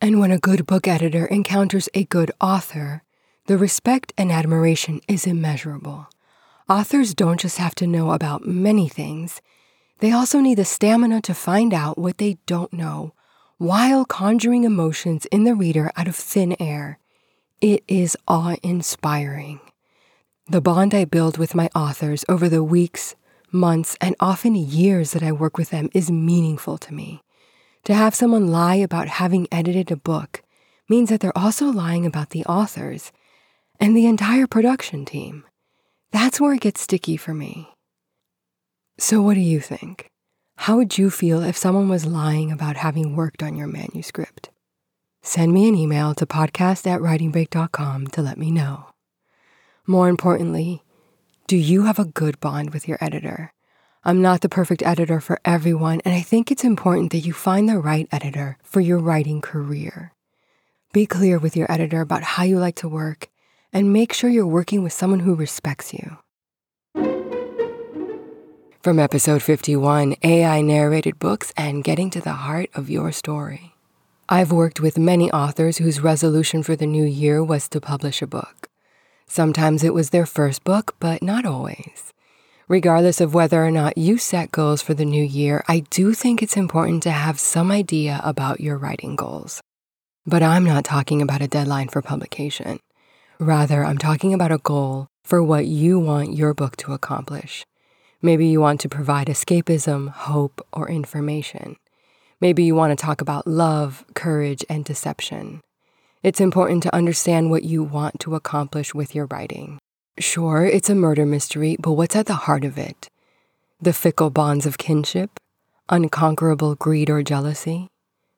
And 0.00 0.20
when 0.20 0.30
a 0.30 0.38
good 0.38 0.64
book 0.64 0.86
editor 0.86 1.26
encounters 1.26 1.88
a 1.94 2.04
good 2.04 2.30
author, 2.40 3.02
the 3.46 3.58
respect 3.58 4.12
and 4.16 4.30
admiration 4.30 5.00
is 5.08 5.26
immeasurable. 5.26 6.06
Authors 6.68 7.12
don't 7.12 7.40
just 7.40 7.58
have 7.58 7.74
to 7.74 7.88
know 7.88 8.12
about 8.12 8.46
many 8.46 8.88
things, 8.88 9.42
they 10.00 10.12
also 10.12 10.40
need 10.40 10.56
the 10.56 10.64
stamina 10.64 11.20
to 11.22 11.34
find 11.34 11.72
out 11.72 11.98
what 11.98 12.18
they 12.18 12.38
don't 12.46 12.72
know 12.72 13.12
while 13.58 14.04
conjuring 14.04 14.64
emotions 14.64 15.24
in 15.26 15.44
the 15.44 15.54
reader 15.54 15.90
out 15.96 16.08
of 16.08 16.16
thin 16.16 16.54
air. 16.60 16.98
It 17.60 17.82
is 17.88 18.16
awe 18.28 18.56
inspiring. 18.62 19.60
The 20.48 20.60
bond 20.60 20.94
I 20.94 21.06
build 21.06 21.38
with 21.38 21.54
my 21.54 21.70
authors 21.74 22.24
over 22.28 22.48
the 22.48 22.62
weeks, 22.62 23.14
months, 23.50 23.96
and 24.00 24.14
often 24.20 24.54
years 24.54 25.12
that 25.12 25.22
I 25.22 25.32
work 25.32 25.56
with 25.56 25.70
them 25.70 25.88
is 25.94 26.10
meaningful 26.10 26.76
to 26.78 26.92
me. 26.92 27.22
To 27.84 27.94
have 27.94 28.14
someone 28.14 28.48
lie 28.48 28.74
about 28.74 29.08
having 29.08 29.48
edited 29.50 29.90
a 29.90 29.96
book 29.96 30.42
means 30.88 31.08
that 31.08 31.20
they're 31.20 31.36
also 31.36 31.66
lying 31.66 32.04
about 32.04 32.30
the 32.30 32.44
authors 32.44 33.10
and 33.80 33.96
the 33.96 34.06
entire 34.06 34.46
production 34.46 35.04
team. 35.04 35.44
That's 36.12 36.40
where 36.40 36.54
it 36.54 36.60
gets 36.60 36.80
sticky 36.80 37.16
for 37.16 37.32
me. 37.32 37.75
So, 38.98 39.20
what 39.20 39.34
do 39.34 39.40
you 39.40 39.60
think? 39.60 40.10
How 40.56 40.76
would 40.76 40.96
you 40.96 41.10
feel 41.10 41.42
if 41.42 41.54
someone 41.54 41.90
was 41.90 42.06
lying 42.06 42.50
about 42.50 42.78
having 42.78 43.14
worked 43.14 43.42
on 43.42 43.54
your 43.54 43.66
manuscript? 43.66 44.48
Send 45.20 45.52
me 45.52 45.68
an 45.68 45.74
email 45.74 46.14
to 46.14 46.24
podcast 46.24 46.86
at 46.86 47.02
writingbreak.com 47.02 48.06
to 48.06 48.22
let 48.22 48.38
me 48.38 48.50
know. 48.50 48.86
More 49.86 50.08
importantly, 50.08 50.82
do 51.46 51.58
you 51.58 51.82
have 51.82 51.98
a 51.98 52.06
good 52.06 52.40
bond 52.40 52.72
with 52.72 52.88
your 52.88 52.96
editor? 52.98 53.52
I'm 54.02 54.22
not 54.22 54.40
the 54.40 54.48
perfect 54.48 54.82
editor 54.82 55.20
for 55.20 55.40
everyone, 55.44 56.00
and 56.06 56.14
I 56.14 56.22
think 56.22 56.50
it's 56.50 56.64
important 56.64 57.12
that 57.12 57.26
you 57.26 57.34
find 57.34 57.68
the 57.68 57.78
right 57.78 58.08
editor 58.10 58.56
for 58.62 58.80
your 58.80 58.98
writing 58.98 59.42
career. 59.42 60.14
Be 60.94 61.04
clear 61.04 61.38
with 61.38 61.54
your 61.54 61.70
editor 61.70 62.00
about 62.00 62.22
how 62.22 62.44
you 62.44 62.58
like 62.58 62.76
to 62.76 62.88
work, 62.88 63.28
and 63.74 63.92
make 63.92 64.14
sure 64.14 64.30
you're 64.30 64.46
working 64.46 64.82
with 64.82 64.94
someone 64.94 65.20
who 65.20 65.34
respects 65.34 65.92
you. 65.92 66.16
From 68.86 69.00
episode 69.00 69.42
51, 69.42 70.14
AI 70.22 70.60
narrated 70.60 71.18
books 71.18 71.52
and 71.56 71.82
getting 71.82 72.08
to 72.10 72.20
the 72.20 72.46
heart 72.46 72.70
of 72.72 72.88
your 72.88 73.10
story. 73.10 73.74
I've 74.28 74.52
worked 74.52 74.78
with 74.78 74.96
many 74.96 75.28
authors 75.32 75.78
whose 75.78 75.98
resolution 75.98 76.62
for 76.62 76.76
the 76.76 76.86
new 76.86 77.02
year 77.02 77.42
was 77.42 77.68
to 77.70 77.80
publish 77.80 78.22
a 78.22 78.28
book. 78.28 78.68
Sometimes 79.26 79.82
it 79.82 79.92
was 79.92 80.10
their 80.10 80.24
first 80.24 80.62
book, 80.62 80.94
but 81.00 81.20
not 81.20 81.44
always. 81.44 82.12
Regardless 82.68 83.20
of 83.20 83.34
whether 83.34 83.64
or 83.64 83.72
not 83.72 83.98
you 83.98 84.18
set 84.18 84.52
goals 84.52 84.82
for 84.82 84.94
the 84.94 85.04
new 85.04 85.24
year, 85.24 85.64
I 85.66 85.80
do 85.80 86.14
think 86.14 86.40
it's 86.40 86.56
important 86.56 87.02
to 87.02 87.10
have 87.10 87.40
some 87.40 87.72
idea 87.72 88.20
about 88.22 88.60
your 88.60 88.78
writing 88.78 89.16
goals. 89.16 89.60
But 90.24 90.44
I'm 90.44 90.62
not 90.62 90.84
talking 90.84 91.20
about 91.20 91.42
a 91.42 91.48
deadline 91.48 91.88
for 91.88 92.02
publication. 92.02 92.78
Rather, 93.40 93.84
I'm 93.84 93.98
talking 93.98 94.32
about 94.32 94.52
a 94.52 94.58
goal 94.58 95.08
for 95.24 95.42
what 95.42 95.66
you 95.66 95.98
want 95.98 96.36
your 96.36 96.54
book 96.54 96.76
to 96.76 96.92
accomplish. 96.92 97.64
Maybe 98.26 98.48
you 98.48 98.60
want 98.60 98.80
to 98.80 98.88
provide 98.88 99.28
escapism, 99.28 100.08
hope, 100.08 100.60
or 100.72 100.90
information. 100.90 101.76
Maybe 102.40 102.64
you 102.64 102.74
want 102.74 102.90
to 102.90 103.00
talk 103.00 103.20
about 103.20 103.46
love, 103.46 104.04
courage, 104.14 104.64
and 104.68 104.84
deception. 104.84 105.60
It's 106.24 106.40
important 106.40 106.82
to 106.82 106.92
understand 106.92 107.52
what 107.52 107.62
you 107.62 107.84
want 107.84 108.18
to 108.18 108.34
accomplish 108.34 108.92
with 108.92 109.14
your 109.14 109.26
writing. 109.26 109.78
Sure, 110.18 110.64
it's 110.64 110.90
a 110.90 110.96
murder 110.96 111.24
mystery, 111.24 111.76
but 111.78 111.92
what's 111.92 112.16
at 112.16 112.26
the 112.26 112.46
heart 112.46 112.64
of 112.64 112.76
it? 112.76 113.08
The 113.80 113.92
fickle 113.92 114.30
bonds 114.30 114.66
of 114.66 114.76
kinship, 114.76 115.38
unconquerable 115.88 116.74
greed 116.74 117.08
or 117.08 117.22
jealousy, 117.22 117.86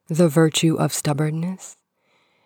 the 0.09 0.29
virtue 0.29 0.77
of 0.77 0.93
stubbornness. 0.93 1.77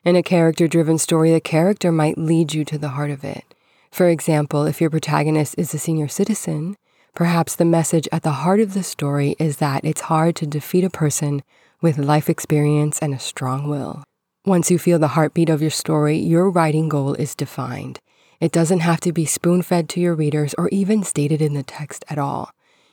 In 0.04 0.14
a 0.14 0.22
character 0.22 0.68
driven 0.68 0.96
story, 0.96 1.32
the 1.32 1.40
character 1.40 1.90
might 1.90 2.16
lead 2.16 2.54
you 2.54 2.64
to 2.66 2.78
the 2.78 2.90
heart 2.90 3.10
of 3.10 3.24
it. 3.24 3.52
For 3.90 4.08
example, 4.08 4.64
if 4.64 4.80
your 4.80 4.90
protagonist 4.90 5.56
is 5.58 5.74
a 5.74 5.78
senior 5.80 6.06
citizen, 6.06 6.76
perhaps 7.14 7.56
the 7.56 7.64
message 7.64 8.08
at 8.10 8.22
the 8.22 8.42
heart 8.42 8.60
of 8.60 8.74
the 8.74 8.82
story 8.82 9.36
is 9.38 9.58
that 9.58 9.84
it's 9.84 10.02
hard 10.02 10.36
to 10.36 10.46
defeat 10.46 10.84
a 10.84 10.90
person 10.90 11.42
with 11.80 11.98
life 11.98 12.30
experience 12.30 12.98
and 13.00 13.12
a 13.12 13.18
strong 13.18 13.68
will. 13.68 14.04
Once 14.44 14.70
you 14.70 14.78
feel 14.78 14.98
the 14.98 15.08
heartbeat 15.08 15.48
of 15.48 15.60
your 15.60 15.70
story, 15.70 16.16
your 16.16 16.50
writing 16.50 16.88
goal 16.88 17.14
is 17.14 17.34
defined. 17.34 18.00
It 18.40 18.50
doesn't 18.50 18.80
have 18.80 19.00
to 19.00 19.12
be 19.12 19.24
spoon 19.24 19.62
fed 19.62 19.88
to 19.90 20.00
your 20.00 20.14
readers 20.14 20.54
or 20.58 20.68
even 20.70 21.04
stated 21.04 21.40
in 21.40 21.54
the 21.54 21.62
text 21.62 22.04
at 22.08 22.18
all. 22.18 22.50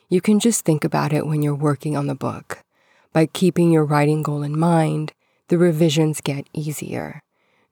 You 0.09 0.21
can 0.21 0.39
just 0.39 0.63
think 0.63 0.83
about 0.83 1.13
it 1.13 1.25
when 1.25 1.41
you're 1.41 1.55
working 1.55 1.97
on 1.97 2.07
the 2.07 2.15
book. 2.15 2.59
By 3.13 3.25
keeping 3.25 3.71
your 3.71 3.85
writing 3.85 4.21
goal 4.21 4.43
in 4.43 4.57
mind, 4.57 5.13
the 5.47 5.57
revisions 5.57 6.21
get 6.21 6.47
easier. 6.53 7.21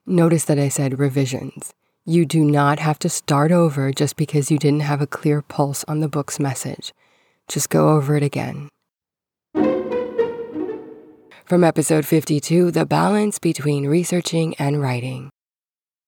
Notice 0.08 0.46
that 0.46 0.58
I 0.58 0.70
said 0.70 1.00
revisions. 1.00 1.74
You 2.10 2.26
do 2.26 2.46
not 2.46 2.80
have 2.80 2.98
to 3.00 3.10
start 3.10 3.52
over 3.52 3.91
just 3.91 4.15
because 4.15 4.50
you 4.50 4.58
didn't 4.58 4.80
have 4.80 5.02
a 5.02 5.08
clear 5.08 5.41
pulse 5.41 5.84
on 5.89 6.00
the 6.00 6.08
book's 6.08 6.39
message. 6.39 6.93
Just 7.50 7.70
go 7.70 7.89
over 7.89 8.15
it 8.15 8.24
again. 8.24 8.70
From 11.43 11.65
episode 11.65 12.06
52 12.06 12.72
The 12.72 12.86
Balance 12.86 13.39
Between 13.39 13.88
Researching 13.88 14.56
and 14.56 14.82
Writing. 14.82 15.30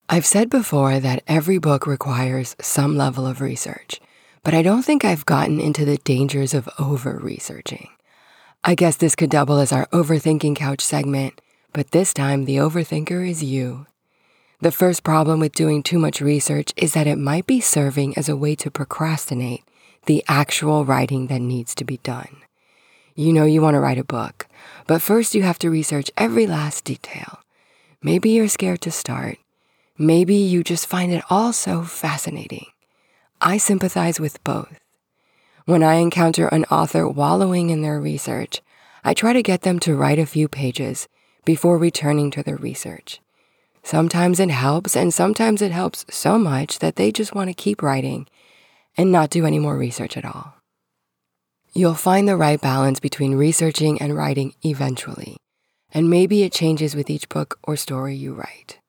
I've 0.07 0.25
said 0.25 0.49
before 0.49 1.01
that 1.01 1.21
every 1.27 1.57
book 1.57 1.85
requires 1.85 2.55
some 2.61 2.95
level 2.95 3.27
of 3.27 3.41
research, 3.41 3.99
but 4.41 4.53
I 4.53 4.61
don't 4.61 4.83
think 4.83 5.03
I've 5.03 5.25
gotten 5.25 5.59
into 5.59 5.83
the 5.83 5.97
dangers 5.97 6.53
of 6.53 6.69
over 6.79 7.19
researching. 7.21 7.89
I 8.63 8.73
guess 8.73 8.95
this 8.95 9.15
could 9.15 9.31
double 9.31 9.57
as 9.57 9.73
our 9.73 9.85
overthinking 9.87 10.55
couch 10.55 10.79
segment, 10.79 11.41
but 11.73 11.91
this 11.91 12.13
time 12.13 12.45
the 12.45 12.55
overthinker 12.55 13.29
is 13.29 13.43
you. 13.43 13.85
The 14.61 14.71
first 14.71 15.03
problem 15.03 15.39
with 15.39 15.53
doing 15.53 15.83
too 15.83 15.99
much 15.99 16.21
research 16.21 16.73
is 16.75 16.93
that 16.93 17.07
it 17.07 17.17
might 17.17 17.47
be 17.47 17.61
serving 17.61 18.17
as 18.17 18.27
a 18.27 18.35
way 18.35 18.55
to 18.55 18.69
procrastinate 18.71 19.63
the 20.05 20.23
actual 20.27 20.85
writing 20.85 21.27
that 21.27 21.41
needs 21.41 21.73
to 21.75 21.85
be 21.85 21.97
done. 21.97 22.37
You 23.15 23.33
know 23.33 23.45
you 23.45 23.61
want 23.61 23.75
to 23.75 23.79
write 23.79 23.97
a 23.97 24.03
book, 24.03 24.47
but 24.87 25.01
first 25.01 25.35
you 25.35 25.43
have 25.43 25.59
to 25.59 25.69
research 25.69 26.11
every 26.17 26.45
last 26.47 26.83
detail. 26.83 27.39
Maybe 28.01 28.29
you're 28.29 28.47
scared 28.47 28.81
to 28.81 28.91
start, 28.91 29.37
Maybe 30.01 30.35
you 30.35 30.63
just 30.63 30.87
find 30.87 31.11
it 31.11 31.25
all 31.29 31.51
so 31.51 31.83
fascinating. 31.83 32.67
I 33.41 33.57
sympathize 33.57 34.17
with 34.17 34.41
both. 34.45 34.79
When 35.65 35.83
I 35.83 35.95
encounter 35.95 36.47
an 36.47 36.63
author 36.71 37.05
wallowing 37.05 37.69
in 37.69 37.81
their 37.81 37.99
research, 37.99 38.61
I 39.03 39.13
try 39.13 39.33
to 39.33 39.43
get 39.43 39.63
them 39.63 39.77
to 39.79 39.97
write 39.97 40.17
a 40.17 40.25
few 40.25 40.47
pages 40.47 41.09
before 41.43 41.77
returning 41.77 42.31
to 42.31 42.41
their 42.41 42.55
research. 42.55 43.19
Sometimes 43.83 44.39
it 44.39 44.49
helps, 44.51 44.95
and 44.95 45.13
sometimes 45.13 45.61
it 45.61 45.71
helps 45.71 46.05
so 46.09 46.37
much 46.37 46.79
that 46.79 46.95
they 46.95 47.11
just 47.11 47.33
want 47.33 47.49
to 47.49 47.53
keep 47.53 47.81
writing 47.81 48.27
and 48.97 49.11
not 49.11 49.29
do 49.29 49.45
any 49.45 49.59
more 49.59 49.77
research 49.77 50.17
at 50.17 50.25
all. 50.25 50.55
You'll 51.73 51.93
find 51.93 52.27
the 52.27 52.35
right 52.35 52.59
balance 52.59 52.99
between 52.99 53.35
researching 53.35 54.01
and 54.01 54.15
writing 54.15 54.53
eventually, 54.63 55.37
and 55.91 56.09
maybe 56.09 56.43
it 56.43 56.51
changes 56.51 56.95
with 56.95 57.09
each 57.09 57.29
book 57.29 57.59
or 57.63 57.77
story 57.77 58.15
you 58.15 58.33
write. 58.33 58.79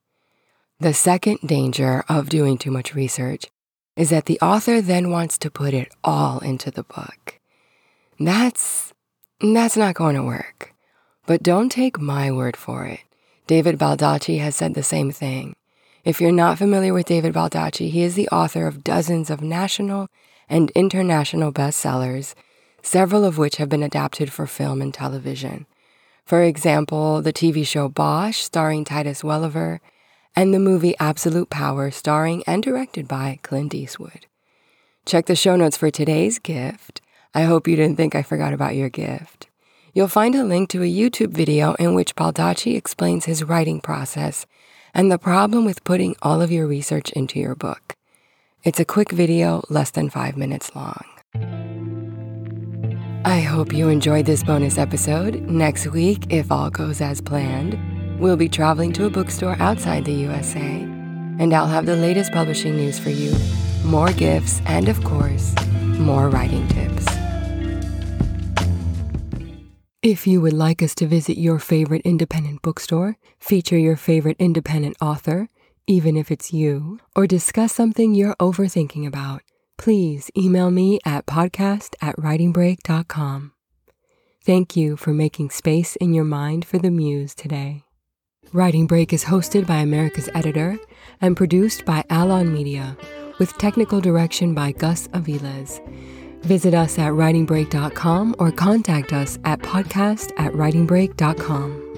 The 0.81 0.95
second 0.95 1.41
danger 1.45 2.05
of 2.09 2.31
doing 2.31 2.57
too 2.57 2.71
much 2.71 2.95
research 2.95 3.47
is 3.97 4.09
that 4.11 4.25
the 4.25 4.41
author 4.41 4.81
then 4.81 5.11
wants 5.11 5.37
to 5.39 5.51
put 5.51 5.75
it 5.75 5.93
all 6.03 6.39
into 6.39 6.71
the 6.71 6.85
book. 6.85 7.39
That's 8.19 8.93
that's 9.41 9.77
not 9.77 9.95
going 9.95 10.17
to 10.17 10.23
work. 10.23 10.75
But 11.27 11.43
don't 11.43 11.71
take 11.71 12.01
my 12.01 12.31
word 12.31 12.57
for 12.57 12.87
it. 12.87 13.01
David 13.51 13.81
Baldacci 13.81 14.39
has 14.39 14.55
said 14.55 14.75
the 14.75 14.83
same 14.85 15.11
thing. 15.11 15.57
If 16.05 16.21
you're 16.21 16.31
not 16.31 16.57
familiar 16.57 16.95
with 16.95 17.07
David 17.07 17.35
Baldacci, 17.35 17.91
he 17.91 18.05
is 18.05 18.15
the 18.15 18.29
author 18.29 18.69
of 18.69 18.85
dozens 18.85 19.29
of 19.29 19.43
national 19.43 20.07
and 20.49 20.71
international 20.77 21.53
bestsellers, 21.53 22.37
several 22.81 23.25
of 23.25 23.39
which 23.39 23.57
have 23.57 23.69
been 23.69 23.83
adapted 23.83 24.33
for 24.33 24.47
film 24.47 24.81
and 24.81 24.95
television. 24.95 25.67
For 26.25 26.45
example, 26.45 27.23
the 27.23 27.33
TV 27.33 27.67
show 27.67 27.89
Bosch, 27.89 28.39
starring 28.39 28.85
Titus 28.85 29.25
Welliver, 29.25 29.81
and 30.37 30.55
the 30.55 30.61
movie 30.61 30.95
Absolute 31.01 31.51
Power, 31.51 31.91
starring 31.91 32.45
and 32.47 32.63
directed 32.63 33.09
by 33.09 33.41
Clint 33.43 33.75
Eastwood. 33.75 34.27
Check 35.05 35.27
the 35.27 35.35
show 35.35 35.57
notes 35.57 35.77
for 35.77 35.91
today's 35.91 36.39
gift. 36.39 37.01
I 37.35 37.43
hope 37.43 37.67
you 37.67 37.75
didn't 37.75 37.97
think 37.97 38.15
I 38.15 38.23
forgot 38.23 38.53
about 38.53 38.77
your 38.77 38.91
gift. 38.91 39.50
You'll 39.93 40.09
find 40.09 40.37
a 40.37 40.45
link 40.45 40.69
to 40.71 40.83
a 40.83 40.87
YouTube 40.91 41.31
video 41.33 41.75
in 41.75 41.95
which 41.95 42.15
Baldacci 42.15 42.77
explains 42.77 43.25
his 43.25 43.43
writing 43.43 43.81
process 43.81 44.47
and 44.95 45.11
the 45.11 45.19
problem 45.19 45.65
with 45.65 45.83
putting 45.83 46.15
all 46.23 46.41
of 46.41 46.53
your 46.53 46.67
research 46.67 47.11
into 47.13 47.41
your 47.41 47.57
book. 47.57 47.97
It's 48.63 48.79
a 48.79 48.85
quick 48.85 49.11
video, 49.11 49.65
less 49.69 49.91
than 49.91 50.09
five 50.09 50.37
minutes 50.37 50.71
long. 50.77 51.05
I 53.25 53.41
hope 53.41 53.73
you 53.73 53.89
enjoyed 53.89 54.27
this 54.27 54.45
bonus 54.45 54.79
episode. 54.79 55.43
Next 55.43 55.87
week, 55.89 56.33
if 56.33 56.53
all 56.53 56.71
goes 56.71 57.01
as 57.01 57.21
planned, 57.21 57.77
we'll 58.21 58.37
be 58.37 58.49
traveling 58.49 58.93
to 58.93 59.07
a 59.07 59.11
bookstore 59.11 59.57
outside 59.61 60.05
the 60.05 60.13
USA, 60.13 60.61
and 61.39 61.53
I'll 61.53 61.67
have 61.67 61.87
the 61.87 61.97
latest 61.97 62.33
publishing 62.33 62.77
news 62.77 62.99
for 62.99 63.11
you, 63.11 63.35
more 63.85 64.13
gifts, 64.13 64.61
and 64.67 64.89
of 64.89 65.03
course, 65.05 65.55
more 65.99 66.29
writing 66.29 66.67
tips. 66.69 66.90
If 70.03 70.27
you 70.27 70.41
would 70.41 70.55
like 70.55 70.83
us 70.83 70.95
to 70.95 71.07
visit 71.07 71.37
your 71.37 71.59
favorite 71.59 72.01
independent 72.07 72.63
bookstore, 72.63 73.19
feature 73.39 73.77
your 73.77 73.97
favorite 73.97 74.39
independent 74.39 74.97
author, 74.99 75.51
even 75.87 76.17
if 76.17 76.31
it's 76.31 76.55
you, 76.55 77.01
or 77.15 77.27
discuss 77.27 77.75
something 77.75 78.15
you're 78.15 78.37
overthinking 78.37 79.07
about, 79.07 79.43
please 79.77 80.31
email 80.35 80.71
me 80.71 81.01
at 81.05 81.27
podcast 81.27 81.97
at 82.01 82.17
writingbreak.com. 82.17 83.53
Thank 84.43 84.75
you 84.75 84.97
for 84.97 85.13
making 85.13 85.51
space 85.51 85.97
in 85.97 86.15
your 86.15 86.25
mind 86.25 86.65
for 86.65 86.79
the 86.79 86.91
muse 86.91 87.35
today. 87.35 87.85
Writing 88.55 88.87
Break 88.87 89.13
is 89.13 89.25
hosted 89.25 89.67
by 89.67 89.77
America's 89.77 90.31
Editor 90.35 90.79
and 91.21 91.37
produced 91.37 91.85
by 91.85 92.05
Alon 92.09 92.55
Media, 92.55 92.97
with 93.39 93.59
technical 93.59 94.01
direction 94.01 94.55
by 94.55 94.73
Gus 94.73 95.09
Aviles. 95.09 95.79
Visit 96.43 96.75
us 96.75 96.99
at 96.99 97.13
writingbreak.com 97.13 98.37
or 98.39 98.51
contact 98.51 99.13
us 99.13 99.39
at 99.45 99.61
podcast 99.61 100.33
at 100.39 100.53
writingbreak.com. 100.53 101.90